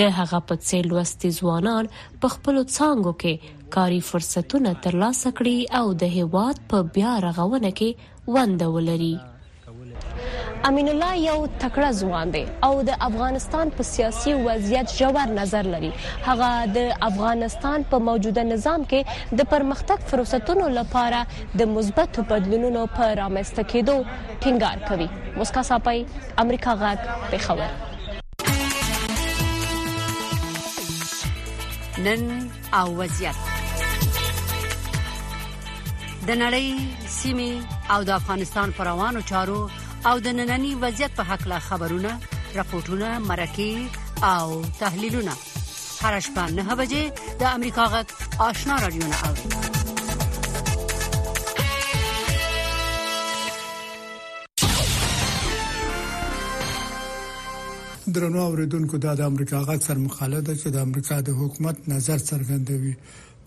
د 0.00 0.12
هغه 0.18 0.40
په 0.50 0.56
څیر 0.68 0.88
لوستي 0.92 1.30
ځوانان 1.38 1.90
په 2.20 2.28
خپل 2.34 2.60
څانګو 2.76 3.12
کې 3.24 3.58
کاري 3.78 4.00
فرصتونه 4.12 4.74
ترلاسه 4.86 5.34
کړي 5.38 5.58
او 5.80 5.86
د 6.04 6.14
هیواد 6.20 6.62
په 6.74 6.78
بیا 6.98 7.12
رغونه 7.28 7.70
کې 7.82 8.32
ونده 8.36 8.68
ولري 8.76 9.14
امین 10.68 10.88
الله 10.92 11.10
یو 11.28 11.36
تکړه 11.60 11.90
ځوان 12.00 12.28
دی 12.34 12.40
او 12.66 12.72
د 12.88 13.04
افغانستان 13.08 13.70
په 13.76 13.82
سیاسي 13.92 14.32
وضعیت 14.46 14.88
ژور 14.96 15.30
نظر 15.38 15.68
لري 15.74 15.90
هغه 16.28 16.50
د 16.76 16.90
افغانستان 17.10 17.86
په 17.94 18.02
موجوده 18.10 18.44
نظام 18.52 18.84
کې 18.92 19.40
د 19.42 19.50
پرمختګ 19.52 19.98
فرصتونو 20.14 20.66
لپاره 20.78 21.20
د 21.60 21.72
مثبت 21.76 22.20
بدلونونو 22.32 22.82
پر 22.98 23.14
رامسته 23.22 23.62
کېدو 23.74 23.96
ټینګار 24.42 24.78
کوي 24.90 25.08
مسکا 25.42 25.62
صاحب 25.70 25.88
امریکا 26.44 26.74
غاک 26.84 27.00
په 27.30 27.38
خبر 27.46 27.89
نن 32.04 32.22
او 32.78 32.86
وضعیت 33.00 33.36
د 36.28 36.30
نړۍ 36.30 36.68
سیمي 37.16 37.52
او 37.92 38.00
د 38.08 38.10
افغانستان 38.20 38.72
پر 38.76 38.84
روانو 38.90 39.20
چارو 39.30 39.60
او 40.08 40.14
د 40.26 40.36
نننني 40.38 40.72
وضعیت 40.84 41.12
په 41.20 41.28
حق 41.30 41.46
لا 41.52 41.58
خبرونه 41.68 42.12
راپورټونه 42.56 43.08
مرکه 43.30 43.72
او 44.32 44.62
تحلیلونه 44.82 45.32
هر 46.02 46.20
شپه 46.28 46.50
9 46.64 46.80
بجې 46.80 47.04
د 47.40 47.42
امریکا 47.56 47.84
غږ 47.94 48.06
آشنا 48.50 48.74
رادیو 48.86 49.06
نه 49.12 49.18
اورئ 49.30 49.99
درنو 58.14 58.40
اوریدونکو 58.50 58.98
د 59.02 59.20
امریکا 59.30 59.58
غاک 59.66 59.82
سر 59.88 59.98
مخاله 60.04 60.38
ده 60.46 60.54
چې 60.60 60.68
د 60.76 60.86
امریکا 60.88 61.16
د 61.26 61.30
حکومت 61.40 61.76
نظر 61.92 62.18
څرګندوي 62.30 62.94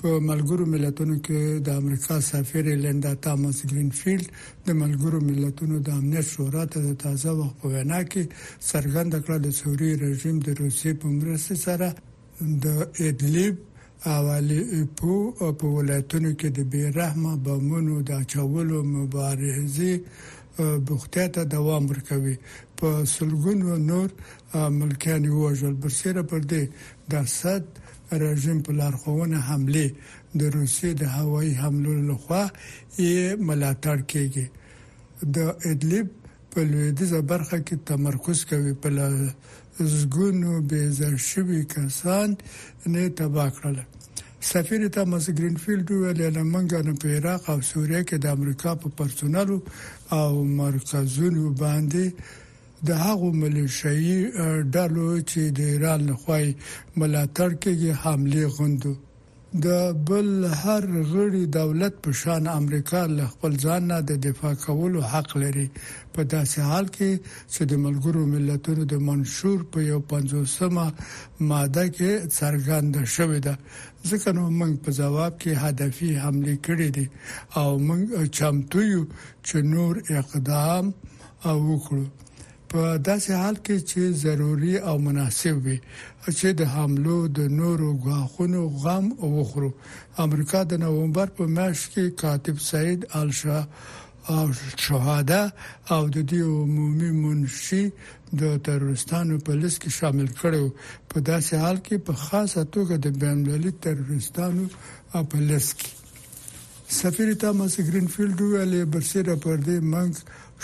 په 0.01 0.19
ملګرو 0.27 0.65
ملتونو 0.75 1.15
کې 1.27 1.65
د 1.67 1.79
امریکا 1.81 2.19
سفیر 2.27 2.69
لندا 2.85 3.13
تامس 3.27 3.59
گرینفیلد 3.71 4.27
د 4.67 4.77
ملګرو 4.81 5.21
ملتونو 5.29 5.79
د 5.89 5.97
امنیت 6.01 6.27
شورا 6.33 6.63
ته 6.75 6.83
د 6.87 6.95
تازه 7.03 7.31
وخت 7.39 7.57
په 7.63 7.73
وینا 7.75 7.99
کې 8.11 8.41
څرګنده 8.71 9.23
کړه 9.27 9.37
د 9.45 9.55
سوري 9.59 9.91
رژیم 10.05 10.39
د 10.47 10.57
روسي 10.61 10.95
په 11.01 11.13
مرسته 11.17 11.59
سره 11.63 11.93
د 12.67 12.83
ادلیب 13.07 14.11
اولی 14.11 14.61
په 15.01 15.51
په 15.63 15.73
ولایتونو 15.73 16.29
کې 16.29 16.55
د 16.59 16.69
بیرحمه 16.75 17.35
بمونو 17.47 17.99
د 18.11 18.23
چاولو 18.35 18.83
مبارزه 18.93 20.71
بوختیا 20.87 21.23
ته 21.35 21.43
دوام 21.51 21.85
ورکوي 21.91 22.33
په 22.83 22.91
سلګونو 23.15 23.69
نور 23.89 24.07
ملکیان 24.79 25.23
وژل 25.43 25.75
بسره 25.83 26.21
پر 26.31 26.41
دې 26.51 26.63
د 27.11 27.13
صد 27.39 27.65
رژیم 28.23 28.57
په 28.65 28.71
لارښوونه 28.79 29.37
حمله 29.49 29.85
د 30.41 30.51
روسیې 30.55 30.91
د 31.01 31.13
هوایي 31.17 31.53
حملو 31.61 31.93
لخوا 32.09 32.41
یې 33.07 33.25
ملاتړ 33.51 33.97
کیږي 34.11 34.45
د 35.35 35.37
ادلب 35.71 36.07
په 36.55 36.59
لویدیزه 36.73 37.19
برخه 37.31 37.57
کې 37.67 37.75
تمرکز 37.93 38.39
کوي 38.51 38.73
په 38.83 38.87
زګونو 39.97 40.51
به 40.73 40.79
زر 40.99 41.15
شوی 41.29 41.61
کسان 41.77 42.29
نه 42.93 43.03
تبا 43.21 43.45
کړل 43.55 43.77
سفیر 44.51 44.81
تامس 44.95 45.25
گرینفیلډ 45.37 45.87
ویل 45.91 46.21
لمنګه 46.37 46.79
نه 46.91 46.99
په 47.03 47.07
عراق 47.17 47.43
او 47.53 47.59
سوریه 47.73 48.01
کې 48.07 48.17
د 48.23 48.25
امریکا 48.37 48.71
په 48.85 48.95
پرسونل 49.01 49.49
او 50.19 50.27
مرکزونو 50.61 51.45
باندې 51.61 52.05
د 52.87 52.89
هغو 53.05 53.27
ملیشيي 53.41 54.19
ډلو 54.75 55.09
چې 55.31 55.41
د 55.57 55.59
ایران 55.73 55.99
لخوا 56.09 56.37
ملاتړ 56.99 57.49
کوي 57.63 57.91
حمله 58.03 58.41
غوندو 58.55 58.93
د 59.65 59.67
بل 60.09 60.27
هر 60.63 60.83
غړي 61.13 61.43
دولت 61.59 61.93
په 62.05 62.11
شان 62.21 62.43
امریکا 62.59 63.01
له 63.17 63.25
خپل 63.33 63.51
ځان 63.65 63.81
نه 63.91 63.97
د 64.09 64.19
دفاع 64.25 64.53
کولو 64.65 64.99
حق 65.11 65.29
لري 65.43 65.67
په 66.15 66.21
داسې 66.33 66.57
حال 66.69 66.87
کې 66.95 67.11
چې 67.53 67.61
د 67.71 67.79
ملګرو 67.85 68.21
ملتونو 68.33 68.83
د 68.93 68.97
منشور 69.09 69.59
په 69.75 69.85
یو 69.91 69.99
50مه 70.15 70.87
ماده 71.51 71.85
کې 71.95 72.11
څرګنده 72.39 73.01
شوې 73.15 73.39
ده 73.45 73.53
ځکه 74.09 74.27
نو 74.39 74.43
موږ 74.59 74.73
په 74.87 74.97
جواب 74.99 75.33
کې 75.45 75.51
هدفي 75.65 76.09
حمله 76.23 76.55
کړې 76.67 76.87
دي 76.95 77.07
او 77.59 77.69
موږ 77.87 78.05
چمتو 78.37 78.81
یو 78.93 79.03
چې 79.47 79.57
نور 79.73 79.93
اقدام 80.23 80.85
وکړو 81.69 82.05
په 82.73 82.83
داسې 83.09 83.31
حال 83.41 83.55
کې 83.65 83.75
چې 83.89 84.01
ضروری 84.25 84.73
او 84.89 84.95
مناسب 85.07 85.55
وي 85.65 85.77
چې 86.39 86.47
د 86.59 86.61
حملو 86.75 87.17
د 87.37 87.39
نورو 87.59 87.89
غاخونو 88.05 88.61
غم 88.83 89.05
وخورو 89.37 89.69
امریکا 90.25 90.59
د 90.67 90.73
نوومبر 90.85 91.27
په 91.37 91.43
میاشت 91.57 91.83
کې 91.93 92.03
کاتب 92.21 92.57
سید 92.69 92.99
الشا 93.21 93.59
او 94.35 94.43
شهاده 94.85 95.43
او 95.93 96.01
د 96.15 96.17
دې 96.31 96.41
عمومي 96.61 97.11
منشي 97.23 97.83
د 98.41 98.43
ترورستانو 98.67 99.35
په 99.45 99.51
لیست 99.61 99.77
کې 99.83 99.89
شامل 99.99 100.27
کړو 100.39 100.63
په 101.11 101.17
داسې 101.31 101.53
حال 101.63 101.77
کې 101.85 101.95
په 102.07 102.13
خاصه 102.25 102.61
توګه 102.75 102.95
د 103.03 103.07
بینالمللي 103.21 103.71
ترورستانو 103.85 104.65
په 105.31 105.37
لیست 105.49 105.73
کې 105.79 105.91
سفیر 107.01 107.29
تامس 107.41 107.73
گرینفیلډ 107.89 108.37
ویلې 108.51 108.81
برسره 108.93 109.35
پر 109.43 109.55
دې 109.67 109.77
منځ 109.93 110.15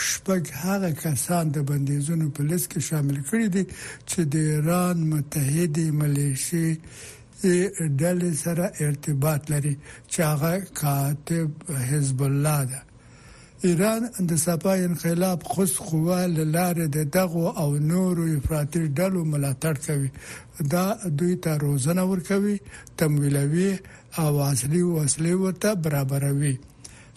شپږ 0.07 0.43
هغه 0.63 0.89
کسان 1.03 1.45
د 1.55 1.57
بندیزونو 1.69 2.25
په 2.35 2.41
لیست 2.49 2.67
کې 2.71 2.81
شامل 2.89 3.17
کړي 3.29 3.47
دي 3.55 3.63
چې 4.09 4.19
د 4.33 4.35
ایران 4.51 4.97
متحده 5.13 5.85
ملیشي 6.01 6.69
ډلې 8.01 8.31
سره 8.43 8.65
ارتباط 8.85 9.41
لري 9.53 9.73
چې 10.11 10.19
هغه 10.31 10.53
کاتب 10.81 11.49
حزب 11.89 12.19
الله 12.29 12.61
ده 12.71 12.79
ایران 13.67 14.01
د 14.31 14.41
سپای 14.45 14.79
انقلاب 14.89 15.39
خص 15.53 15.73
قوا 15.89 16.19
لاره 16.55 16.85
د 16.97 17.09
دغه 17.17 17.47
او 17.63 17.69
نورو 17.91 18.23
افراطي 18.37 18.83
ډلو 19.01 19.21
ملاتړ 19.31 19.75
کوي 19.87 20.09
دا 20.73 20.85
دوی 21.19 21.35
ته 21.45 21.51
روزنه 21.67 22.03
ورکوي 22.13 22.57
تمویلوي 23.03 23.71
او 24.23 24.33
اصلي 24.51 24.83
وسلې 24.97 25.33
ورته 25.43 25.69
برابروي 25.87 26.55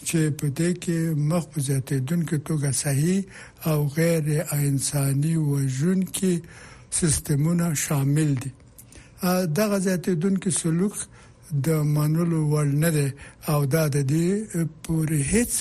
چې 0.09 0.19
په 0.39 0.47
دې 0.57 0.71
کې 0.83 0.97
مخ 1.29 1.43
په 1.51 1.59
زیاتېدونکو 1.67 2.35
توګه 2.49 2.69
صحیح 2.83 3.19
او 3.69 3.77
غیر 3.97 4.25
انساني 4.69 5.35
وژونکي 5.51 6.33
سیستمونه 6.99 7.65
شامل 7.85 8.29
دي 8.41 8.51
دغه 9.57 9.77
زیاتېدونکو 9.87 10.49
سلوک 10.61 10.95
د 11.65 11.69
منلو 11.95 12.39
وړ 12.51 12.67
نه 12.83 12.89
دی 12.97 13.07
او 13.51 13.59
دا 13.73 13.83
د 13.95 13.97
دې 14.13 14.27
پورې 14.85 15.17
هیڅ 15.33 15.51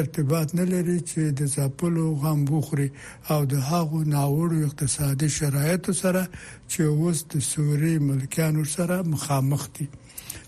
ارتباط 0.00 0.48
نه 0.60 0.64
لري 0.72 0.98
چې 1.10 1.20
د 1.38 1.40
زاپلو 1.56 2.06
غم 2.22 2.40
بوخري 2.52 2.88
او 3.32 3.40
د 3.52 3.54
هغو 3.70 3.98
ناوړو 4.16 4.58
اقتصادي 4.68 5.28
شرایطو 5.38 5.92
سره 6.02 6.22
چې 6.70 6.80
اوس 6.98 7.18
د 7.32 7.34
سوري 7.52 7.94
ملکیانو 8.08 8.64
سره 8.76 8.96
مخامخ 9.12 9.62
دي 9.76 9.86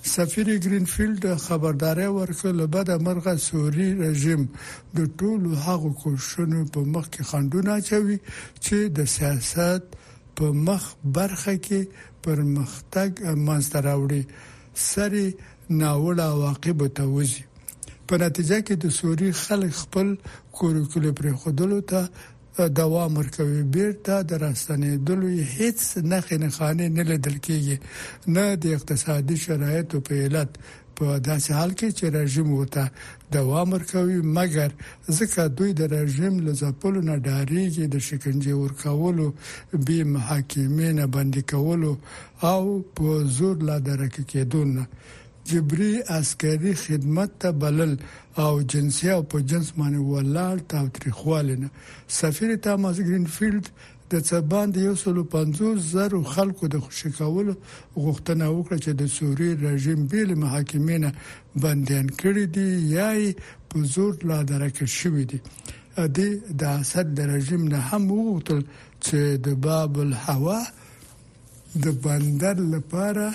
سفیر 0.02 0.48
گرینفیلد 0.58 1.24
خبرداري 1.46 2.06
ورکړه 2.06 2.66
بد 2.74 2.90
مرغه 3.06 3.34
سوري 3.48 3.88
رژیم 4.02 4.42
د 4.96 5.08
ټولو 5.18 5.48
هغو 5.66 5.90
کوشنو 6.02 6.60
په 6.74 6.80
مخ 6.96 7.04
کې 7.12 7.22
خندونه 7.30 7.70
اچوي 7.78 8.18
چې 8.64 8.76
د 8.98 9.08
سیاست 9.16 9.84
په 10.40 10.46
مخ 10.68 10.82
برخه 11.18 11.54
کې 11.66 11.80
پرمختګ 12.26 13.10
منځته 13.46 13.78
راوړي 13.88 14.22
سری 14.90 15.26
ناوړه 15.80 16.24
عواقب 16.32 16.80
ته 16.98 17.04
وځي 17.14 17.44
په 18.08 18.14
نتیجه 18.24 18.58
کې 18.66 18.74
د 18.82 18.86
سوري 19.00 19.30
خلک 19.44 19.72
خپل 19.82 20.08
کوروکل 20.58 21.04
پر 21.18 21.26
خودلو 21.40 21.80
ته 21.90 22.00
دوام 22.66 23.16
ورکوي 23.16 23.62
بیرته 23.62 24.22
د 24.30 24.40
رانستنې 24.42 24.96
دلوي 25.08 25.40
هیڅ 25.42 25.78
نه 26.10 26.20
خنخانه 26.28 26.88
نه 26.96 27.02
لیدل 27.12 27.36
کیږي 27.46 27.78
نه 28.36 28.54
د 28.64 28.76
اقتصادي 28.78 29.36
شرایطو 29.46 30.00
په 30.08 30.14
علت 30.26 30.58
په 31.00 31.18
داسې 31.26 31.52
حال 31.58 31.70
کې 31.78 31.88
چې 31.98 32.04
رژیم 32.16 32.48
وته 32.52 32.90
دوام 33.36 33.72
ورکوي 33.76 34.18
مګر 34.38 34.72
ځکه 35.18 35.46
دوی 35.60 35.72
د 35.80 35.92
رژیم 35.94 36.38
لزپلو 36.46 37.00
نه 37.10 37.16
ډاریږي 37.16 37.86
د 37.92 37.96
شکنجه 38.08 38.54
ورکولو 38.62 39.28
به 39.74 40.04
محاکمه 40.16 40.90
نه 40.98 41.06
بند 41.18 41.40
کولو 41.54 41.92
او 42.52 42.60
په 43.00 43.22
زور 43.38 43.56
لا 43.70 43.78
درک 43.90 44.20
کېدون 44.32 44.76
جبري 45.50 45.92
عسکري 46.16 46.72
خدمت 46.84 47.30
ته 47.40 47.48
بلل 47.60 47.92
او 48.44 48.54
جنسي 48.72 49.08
او 49.14 49.22
په 49.30 49.38
جنس 49.50 49.68
باندې 49.80 50.00
ولاړ 50.12 50.56
تا 50.70 50.78
تاریخوالنه 50.96 51.68
سفیر 52.20 52.50
تاماس 52.66 52.96
گرینفیلد 53.06 53.66
د 54.12 54.22
څبان 54.30 54.66
د 54.72 54.76
150 54.92 55.72
زرو 55.92 56.20
خلکو 56.34 56.64
د 56.74 56.84
خوشی 56.84 57.10
کولو 57.18 57.54
غوښتنه 58.04 58.46
وکړه 58.54 58.78
چې 58.84 58.90
د 59.00 59.10
سوري 59.16 59.50
رژیم 59.64 60.00
بیل 60.12 60.30
محاکمینه 60.44 61.10
بندیان 61.62 62.06
کړی 62.22 62.44
دي 62.54 62.68
یا 62.96 63.10
په 63.68 63.76
زور 63.94 64.12
لا 64.30 64.38
درک 64.52 64.76
شوی 64.98 65.24
دي 65.34 65.38
د 66.16 66.18
د 66.60 66.64
اسد 66.80 67.06
د 67.18 67.30
رژیم 67.34 67.62
نه 67.74 67.80
هم 67.88 68.02
وغوښتل 68.12 68.60
چې 69.04 69.20
د 69.44 69.46
باب 69.68 69.92
الحوا 70.06 70.58
د 71.82 71.84
بندر 72.04 72.56
لپاره 72.74 73.28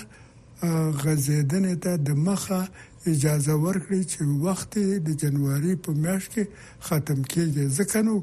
غزیدنې 1.02 1.74
ته 1.84 1.92
د 2.06 2.08
مخه 2.26 2.60
اجازه 3.12 3.54
ورکړي 3.64 4.02
چې 4.12 4.20
وخت 4.46 4.70
د 5.06 5.08
جنوري 5.22 5.74
په 5.84 5.90
میاشت 6.02 6.28
کې 6.34 6.44
ختم 6.86 7.18
کیږي 7.32 7.64
ځکه 7.78 7.98
نو 8.06 8.14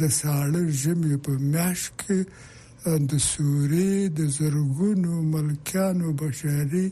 د 0.00 0.02
ساړه 0.20 0.60
ژمي 0.80 1.16
په 1.26 1.32
میاشت 1.52 1.88
کې 2.00 2.18
د 3.10 3.12
سوري 3.32 3.94
د 4.18 4.20
زرګونو 4.38 5.12
ملکانو 5.34 6.08
بشري 6.22 6.86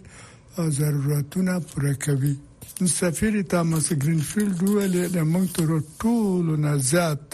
ضرورتونه 0.79 1.55
پوره 1.69 1.95
کوي 2.07 2.35
سفیر 3.01 3.35
تامس 3.53 3.87
گرینفیلد 4.03 4.59
ویل 4.69 4.95
د 5.17 5.19
موږ 5.33 5.47
تر 5.57 5.69
ټولو 6.03 6.53
نه 6.65 6.73
زیات 6.91 7.27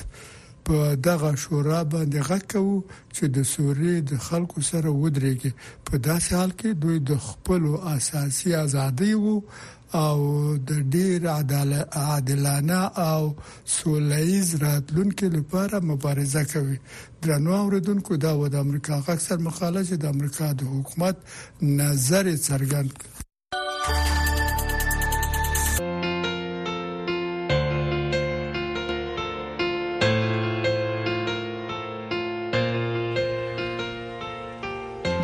په 0.67 0.95
دغه 1.09 1.31
شورا 1.43 1.81
باندې 1.93 2.19
غږ 2.29 2.43
کوو 2.53 2.77
چې 3.17 3.25
د 3.37 3.39
سوریې 3.55 3.97
د 4.11 4.13
خلکو 4.27 4.59
سره 4.71 4.89
ودرېږي 5.03 5.53
په 5.87 5.93
داسې 6.09 6.31
حال 6.39 6.51
کې 6.59 6.71
دوی 6.83 6.99
د 7.11 7.13
خپل 7.29 7.63
اساسي 7.97 8.51
ازادي 8.65 9.13
وو 9.25 9.37
او 10.07 10.17
د 10.71 10.71
ډیر 10.95 11.19
عادلانه 12.01 12.81
او 13.11 13.23
سولېز 13.79 14.49
راتلونکو 14.67 15.27
لپاره 15.37 15.77
مبارزه 15.91 16.43
کوي 16.55 16.79
درنو 17.27 17.55
اوریدونکو 17.63 18.13
دا 18.25 18.33
و 18.41 18.47
د 18.55 18.67
امریکا 18.67 18.95
اکثر 19.19 19.37
مخالفه 19.51 19.97
د 20.07 20.11
امریکا 20.15 20.49
د 20.63 20.73
حکومت 20.75 21.17
نظر 21.63 22.25
څرګند 22.49 22.91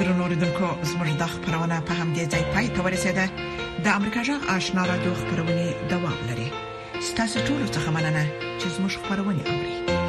درنو 0.00 0.28
لیدونکو 0.32 0.68
زموږ 0.90 1.10
د 1.20 1.24
خبرونه 1.32 1.76
په 1.88 1.92
همدې 2.00 2.24
ځای 2.32 2.44
پای 2.52 2.66
ته 2.74 2.80
ورسیده 2.86 3.24
د 3.84 3.86
امریکا 3.98 4.20
جغ 4.28 4.40
آشنا 4.56 4.82
را 4.90 4.96
دوه 5.04 5.16
خبرونه 5.20 5.64
دوام 5.92 6.18
لري 6.28 6.48
ستاسو 7.08 7.38
ټول 7.48 7.62
څه 7.74 7.80
مننه 7.96 8.24
چې 8.60 8.66
زموږ 8.76 8.92
خبرونه 9.02 9.42
اوري 9.52 10.07